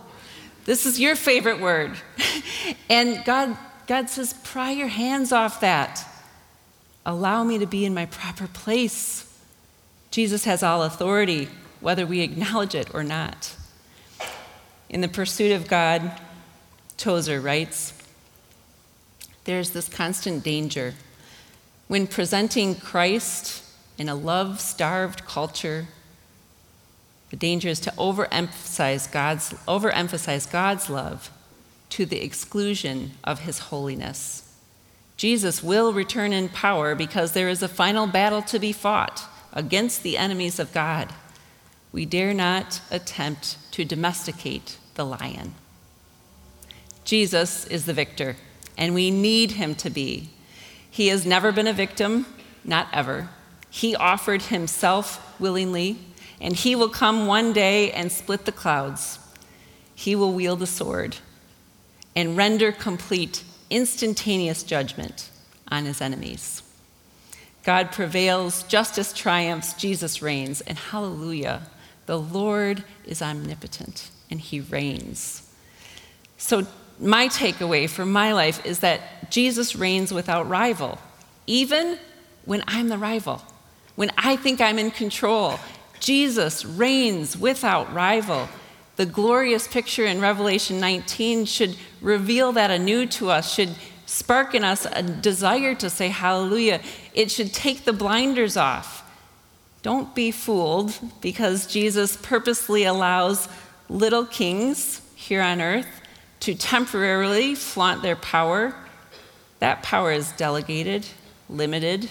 This 0.66 0.84
is 0.84 1.00
your 1.00 1.16
favorite 1.16 1.58
word. 1.58 1.96
and 2.90 3.24
God, 3.24 3.56
God 3.86 4.10
says, 4.10 4.34
pry 4.44 4.72
your 4.72 4.88
hands 4.88 5.32
off 5.32 5.62
that. 5.62 6.04
Allow 7.06 7.44
me 7.44 7.56
to 7.56 7.66
be 7.66 7.86
in 7.86 7.94
my 7.94 8.04
proper 8.04 8.46
place. 8.46 9.24
Jesus 10.10 10.44
has 10.44 10.62
all 10.62 10.82
authority, 10.82 11.48
whether 11.80 12.06
we 12.06 12.20
acknowledge 12.20 12.74
it 12.74 12.94
or 12.94 13.04
not. 13.04 13.54
In 14.88 15.00
the 15.00 15.08
pursuit 15.08 15.52
of 15.52 15.68
God, 15.68 16.12
Tozer 16.96 17.40
writes 17.40 17.92
There's 19.44 19.70
this 19.70 19.88
constant 19.88 20.42
danger. 20.42 20.94
When 21.88 22.06
presenting 22.06 22.74
Christ 22.74 23.64
in 23.96 24.08
a 24.08 24.14
love 24.14 24.60
starved 24.60 25.24
culture, 25.24 25.88
the 27.30 27.36
danger 27.36 27.68
is 27.68 27.80
to 27.80 27.90
overemphasize 27.92 29.10
God's, 29.10 29.50
overemphasize 29.66 30.50
God's 30.50 30.88
love 30.88 31.30
to 31.90 32.06
the 32.06 32.22
exclusion 32.22 33.12
of 33.24 33.40
his 33.40 33.58
holiness. 33.58 34.44
Jesus 35.16 35.62
will 35.62 35.92
return 35.92 36.32
in 36.32 36.48
power 36.48 36.94
because 36.94 37.32
there 37.32 37.48
is 37.48 37.62
a 37.62 37.68
final 37.68 38.06
battle 38.06 38.40
to 38.42 38.58
be 38.58 38.72
fought 38.72 39.28
against 39.58 40.02
the 40.04 40.16
enemies 40.16 40.60
of 40.60 40.72
God. 40.72 41.12
We 41.90 42.06
dare 42.06 42.32
not 42.32 42.80
attempt 42.92 43.58
to 43.72 43.84
domesticate 43.84 44.78
the 44.94 45.04
lion. 45.04 45.54
Jesus 47.04 47.66
is 47.66 47.84
the 47.84 47.92
victor, 47.92 48.36
and 48.76 48.94
we 48.94 49.10
need 49.10 49.52
him 49.52 49.74
to 49.74 49.90
be. 49.90 50.30
He 50.88 51.08
has 51.08 51.26
never 51.26 51.50
been 51.50 51.66
a 51.66 51.72
victim, 51.72 52.26
not 52.64 52.86
ever. 52.92 53.30
He 53.68 53.96
offered 53.96 54.42
himself 54.42 55.40
willingly 55.40 55.98
and 56.40 56.54
he 56.54 56.76
will 56.76 56.88
come 56.88 57.26
one 57.26 57.52
day 57.52 57.90
and 57.90 58.12
split 58.12 58.44
the 58.44 58.52
clouds. 58.52 59.18
He 59.94 60.14
will 60.14 60.32
wield 60.32 60.60
the 60.60 60.66
sword 60.66 61.16
and 62.14 62.36
render 62.36 62.70
complete, 62.70 63.42
instantaneous 63.70 64.62
judgment 64.62 65.30
on 65.68 65.84
his 65.84 66.00
enemies. 66.00 66.62
God 67.64 67.92
prevails, 67.92 68.62
justice 68.64 69.12
triumphs, 69.12 69.74
Jesus 69.74 70.22
reigns, 70.22 70.60
and 70.62 70.78
hallelujah, 70.78 71.62
the 72.06 72.18
Lord 72.18 72.84
is 73.04 73.20
omnipotent 73.20 74.10
and 74.30 74.40
he 74.40 74.60
reigns. 74.60 75.42
So, 76.36 76.66
my 77.00 77.28
takeaway 77.28 77.88
for 77.88 78.04
my 78.04 78.32
life 78.32 78.64
is 78.66 78.80
that 78.80 79.30
Jesus 79.30 79.76
reigns 79.76 80.12
without 80.12 80.48
rival, 80.48 80.98
even 81.46 81.98
when 82.44 82.64
I'm 82.66 82.88
the 82.88 82.98
rival, 82.98 83.42
when 83.94 84.10
I 84.18 84.34
think 84.34 84.60
I'm 84.60 84.78
in 84.78 84.90
control 84.90 85.58
Jesus 86.00 86.64
reigns 86.64 87.36
without 87.36 87.92
rival. 87.92 88.48
The 88.96 89.06
glorious 89.06 89.68
picture 89.68 90.04
in 90.04 90.20
Revelation 90.20 90.80
19 90.80 91.44
should 91.44 91.76
reveal 92.00 92.52
that 92.52 92.70
anew 92.70 93.06
to 93.06 93.30
us, 93.30 93.52
should 93.52 93.74
spark 94.08 94.54
in 94.54 94.64
us 94.64 94.86
a 94.86 95.02
desire 95.02 95.74
to 95.74 95.90
say 95.90 96.08
hallelujah. 96.08 96.80
It 97.14 97.30
should 97.30 97.52
take 97.52 97.84
the 97.84 97.92
blinders 97.92 98.56
off. 98.56 99.04
Don't 99.82 100.14
be 100.14 100.30
fooled 100.30 100.98
because 101.20 101.66
Jesus 101.66 102.16
purposely 102.16 102.84
allows 102.84 103.48
little 103.90 104.24
kings 104.24 105.02
here 105.14 105.42
on 105.42 105.60
earth 105.60 105.86
to 106.40 106.54
temporarily 106.54 107.54
flaunt 107.54 108.00
their 108.00 108.16
power. 108.16 108.74
That 109.58 109.82
power 109.82 110.10
is 110.10 110.32
delegated, 110.32 111.06
limited, 111.50 112.10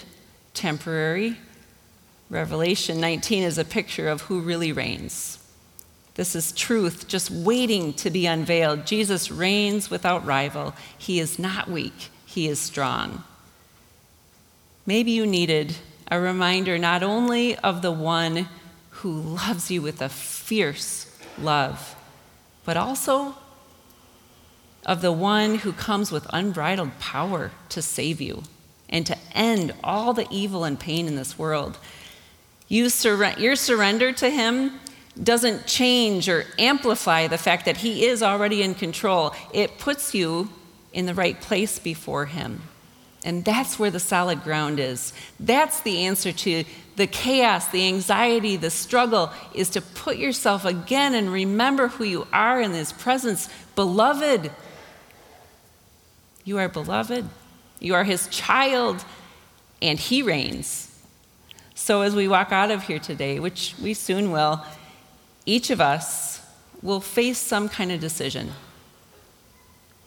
temporary. 0.54 1.36
Revelation 2.30 3.00
19 3.00 3.42
is 3.42 3.58
a 3.58 3.64
picture 3.64 4.08
of 4.08 4.22
who 4.22 4.40
really 4.40 4.70
reigns. 4.70 5.37
This 6.18 6.34
is 6.34 6.50
truth 6.50 7.06
just 7.06 7.30
waiting 7.30 7.92
to 7.92 8.10
be 8.10 8.26
unveiled. 8.26 8.86
Jesus 8.86 9.30
reigns 9.30 9.88
without 9.88 10.26
rival. 10.26 10.74
He 10.98 11.20
is 11.20 11.38
not 11.38 11.70
weak, 11.70 12.10
he 12.26 12.48
is 12.48 12.58
strong. 12.58 13.22
Maybe 14.84 15.12
you 15.12 15.24
needed 15.24 15.76
a 16.10 16.18
reminder 16.18 16.76
not 16.76 17.04
only 17.04 17.56
of 17.58 17.82
the 17.82 17.92
one 17.92 18.48
who 18.90 19.12
loves 19.12 19.70
you 19.70 19.80
with 19.80 20.02
a 20.02 20.08
fierce 20.08 21.16
love, 21.38 21.94
but 22.64 22.76
also 22.76 23.36
of 24.84 25.02
the 25.02 25.12
one 25.12 25.58
who 25.58 25.72
comes 25.72 26.10
with 26.10 26.26
unbridled 26.30 26.98
power 26.98 27.52
to 27.68 27.80
save 27.80 28.20
you 28.20 28.42
and 28.88 29.06
to 29.06 29.16
end 29.34 29.72
all 29.84 30.14
the 30.14 30.26
evil 30.32 30.64
and 30.64 30.80
pain 30.80 31.06
in 31.06 31.14
this 31.14 31.38
world. 31.38 31.78
You 32.66 32.88
sur- 32.88 33.38
your 33.38 33.54
surrender 33.54 34.10
to 34.14 34.28
Him 34.28 34.80
doesn't 35.22 35.66
change 35.66 36.28
or 36.28 36.44
amplify 36.58 37.26
the 37.26 37.38
fact 37.38 37.64
that 37.64 37.78
He 37.78 38.06
is 38.06 38.22
already 38.22 38.62
in 38.62 38.74
control. 38.74 39.34
It 39.52 39.78
puts 39.78 40.14
you 40.14 40.50
in 40.92 41.06
the 41.06 41.14
right 41.14 41.40
place 41.40 41.78
before 41.78 42.26
Him. 42.26 42.62
And 43.24 43.44
that's 43.44 43.78
where 43.78 43.90
the 43.90 44.00
solid 44.00 44.44
ground 44.44 44.78
is. 44.78 45.12
That's 45.40 45.80
the 45.80 46.04
answer 46.04 46.32
to 46.32 46.64
the 46.96 47.06
chaos, 47.06 47.68
the 47.68 47.86
anxiety, 47.86 48.56
the 48.56 48.70
struggle, 48.70 49.30
is 49.54 49.70
to 49.70 49.80
put 49.80 50.18
yourself 50.18 50.64
again 50.64 51.14
and 51.14 51.32
remember 51.32 51.88
who 51.88 52.04
you 52.04 52.26
are 52.32 52.60
in 52.60 52.72
His 52.72 52.92
presence. 52.92 53.48
Beloved, 53.74 54.50
you 56.44 56.58
are 56.58 56.68
beloved. 56.68 57.28
You 57.80 57.94
are 57.94 58.04
His 58.04 58.26
child, 58.28 59.04
and 59.80 59.98
He 59.98 60.22
reigns. 60.22 60.84
So, 61.74 62.02
as 62.02 62.14
we 62.14 62.26
walk 62.26 62.50
out 62.50 62.70
of 62.70 62.84
here 62.84 62.98
today, 62.98 63.38
which 63.38 63.74
we 63.80 63.94
soon 63.94 64.32
will, 64.32 64.64
each 65.48 65.70
of 65.70 65.80
us 65.80 66.42
will 66.82 67.00
face 67.00 67.38
some 67.38 67.70
kind 67.70 67.90
of 67.90 68.00
decision. 68.00 68.52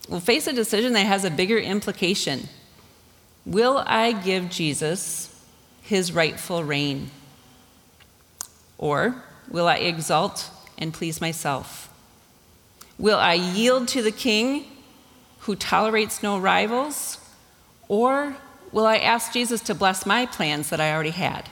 We'll 0.08 0.20
face 0.20 0.46
a 0.46 0.54
decision 0.54 0.94
that 0.94 1.08
has 1.08 1.26
a 1.26 1.32
bigger 1.32 1.58
implication. 1.58 2.48
Will 3.44 3.84
I 3.88 4.12
give 4.12 4.52
Jesus 4.52 5.36
his 5.82 6.12
rightful 6.12 6.64
reign? 6.64 7.10
Or 8.78 9.16
will 9.50 9.68
I 9.68 9.78
exalt 9.78 10.52
and 10.78 10.94
please 10.94 11.20
myself? 11.20 11.92
Will 13.00 13.18
I 13.18 13.34
yield 13.34 13.88
to 13.90 14.04
the 14.04 14.12
king 14.12 14.66
who 15.40 15.56
tolerates 15.56 16.22
no 16.22 16.38
rivals? 16.38 17.18
Or 17.88 18.36
will 18.72 18.86
I 18.86 18.98
ask 18.98 19.34
Jesus 19.34 19.62
to 19.62 19.74
bless 19.74 20.06
my 20.06 20.28
plans 20.28 20.70
that 20.70 20.80
I 20.80 20.94
already 20.94 21.10
had? 21.10 21.50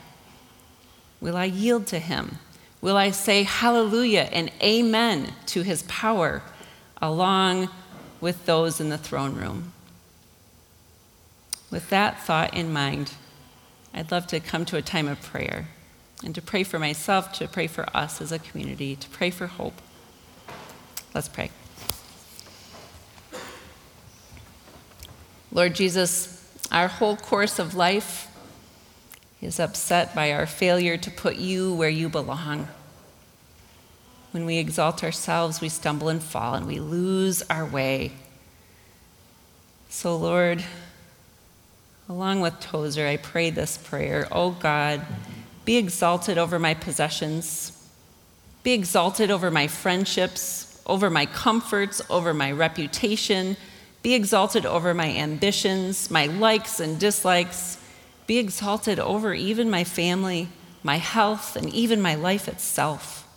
Will 1.19 1.35
I 1.35 1.45
yield 1.45 1.87
to 1.87 1.97
him? 1.97 2.37
Will 2.81 2.95
I 2.95 3.11
say 3.11 3.43
hallelujah 3.43 4.29
and 4.31 4.51
amen 4.61 5.33
to 5.47 5.63
his 5.63 5.83
power 5.83 6.41
along 7.01 7.69
with 8.21 8.45
those 8.45 8.79
in 8.79 8.89
the 8.89 8.97
throne 8.97 9.35
room? 9.35 9.73
With 11.69 11.89
that 11.89 12.21
thought 12.21 12.53
in 12.55 12.71
mind, 12.71 13.13
I'd 13.93 14.11
love 14.11 14.27
to 14.27 14.39
come 14.39 14.65
to 14.65 14.77
a 14.77 14.81
time 14.81 15.07
of 15.07 15.21
prayer 15.21 15.67
and 16.23 16.33
to 16.35 16.41
pray 16.41 16.63
for 16.63 16.79
myself, 16.79 17.31
to 17.33 17.47
pray 17.47 17.67
for 17.67 17.85
us 17.95 18.21
as 18.21 18.31
a 18.31 18.39
community, 18.39 18.95
to 18.95 19.09
pray 19.09 19.29
for 19.29 19.47
hope. 19.47 19.81
Let's 21.13 21.29
pray. 21.29 21.51
Lord 25.51 25.75
Jesus, 25.75 26.35
Our 26.71 26.87
whole 26.87 27.15
course 27.15 27.57
of 27.57 27.73
life 27.73 28.28
is 29.41 29.59
upset 29.59 30.13
by 30.13 30.31
our 30.31 30.45
failure 30.45 30.97
to 30.97 31.11
put 31.11 31.37
you 31.37 31.73
where 31.73 31.89
you 31.89 32.09
belong. 32.09 32.67
When 34.31 34.45
we 34.45 34.57
exalt 34.57 35.03
ourselves, 35.03 35.61
we 35.61 35.69
stumble 35.69 36.09
and 36.09 36.21
fall 36.21 36.53
and 36.53 36.67
we 36.67 36.79
lose 36.79 37.41
our 37.49 37.65
way. 37.65 38.11
So, 39.89 40.15
Lord, 40.15 40.63
along 42.07 42.41
with 42.41 42.59
Tozer, 42.59 43.07
I 43.07 43.17
pray 43.17 43.49
this 43.49 43.77
prayer 43.77 44.27
Oh 44.31 44.51
God, 44.51 45.01
be 45.65 45.77
exalted 45.77 46.37
over 46.37 46.59
my 46.59 46.75
possessions, 46.75 47.71
be 48.61 48.73
exalted 48.73 49.31
over 49.31 49.49
my 49.49 49.67
friendships, 49.67 50.81
over 50.85 51.09
my 51.09 51.25
comforts, 51.25 52.01
over 52.09 52.33
my 52.33 52.51
reputation, 52.51 53.57
be 54.03 54.13
exalted 54.13 54.65
over 54.65 54.93
my 54.93 55.07
ambitions, 55.07 56.11
my 56.11 56.27
likes 56.27 56.79
and 56.79 56.99
dislikes, 56.99 57.78
be 58.29 58.37
exalted 58.37 58.99
over 58.99 59.33
even 59.33 59.71
my 59.71 59.83
family, 59.83 60.47
my 60.83 60.97
health, 60.97 61.55
and 61.55 61.67
even 61.73 61.99
my 61.99 62.13
life 62.13 62.47
itself. 62.47 63.27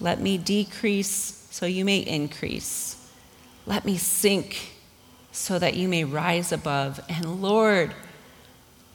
Let 0.00 0.20
me 0.20 0.38
decrease 0.38 1.46
so 1.52 1.64
you 1.64 1.84
may 1.84 1.98
increase. 1.98 2.96
Let 3.64 3.84
me 3.84 3.96
sink 3.96 4.72
so 5.30 5.60
that 5.60 5.74
you 5.74 5.86
may 5.86 6.02
rise 6.02 6.50
above. 6.50 6.98
And 7.08 7.40
Lord, 7.40 7.94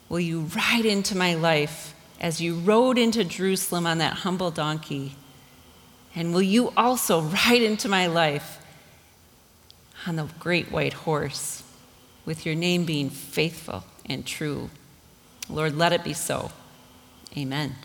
will 0.09 0.19
you 0.19 0.41
ride 0.41 0.83
into 0.85 1.15
my 1.15 1.35
life 1.35 1.95
as 2.19 2.41
you 2.41 2.55
rode 2.55 2.97
into 2.97 3.23
Jerusalem 3.23 3.87
on 3.87 3.99
that 3.99 4.11
humble 4.11 4.51
donkey? 4.51 5.15
And 6.13 6.33
will 6.33 6.41
you 6.41 6.73
also 6.75 7.21
ride 7.21 7.61
into 7.61 7.87
my 7.87 8.07
life 8.07 8.57
on 10.05 10.17
the 10.17 10.27
great 10.37 10.69
white 10.69 11.07
horse, 11.07 11.63
with 12.25 12.45
your 12.45 12.55
name 12.55 12.83
being 12.83 13.09
faithful 13.09 13.85
and 14.09 14.25
true? 14.25 14.69
Lord, 15.49 15.75
let 15.77 15.93
it 15.93 16.03
be 16.03 16.13
so. 16.13 16.51
Amen. 17.37 17.75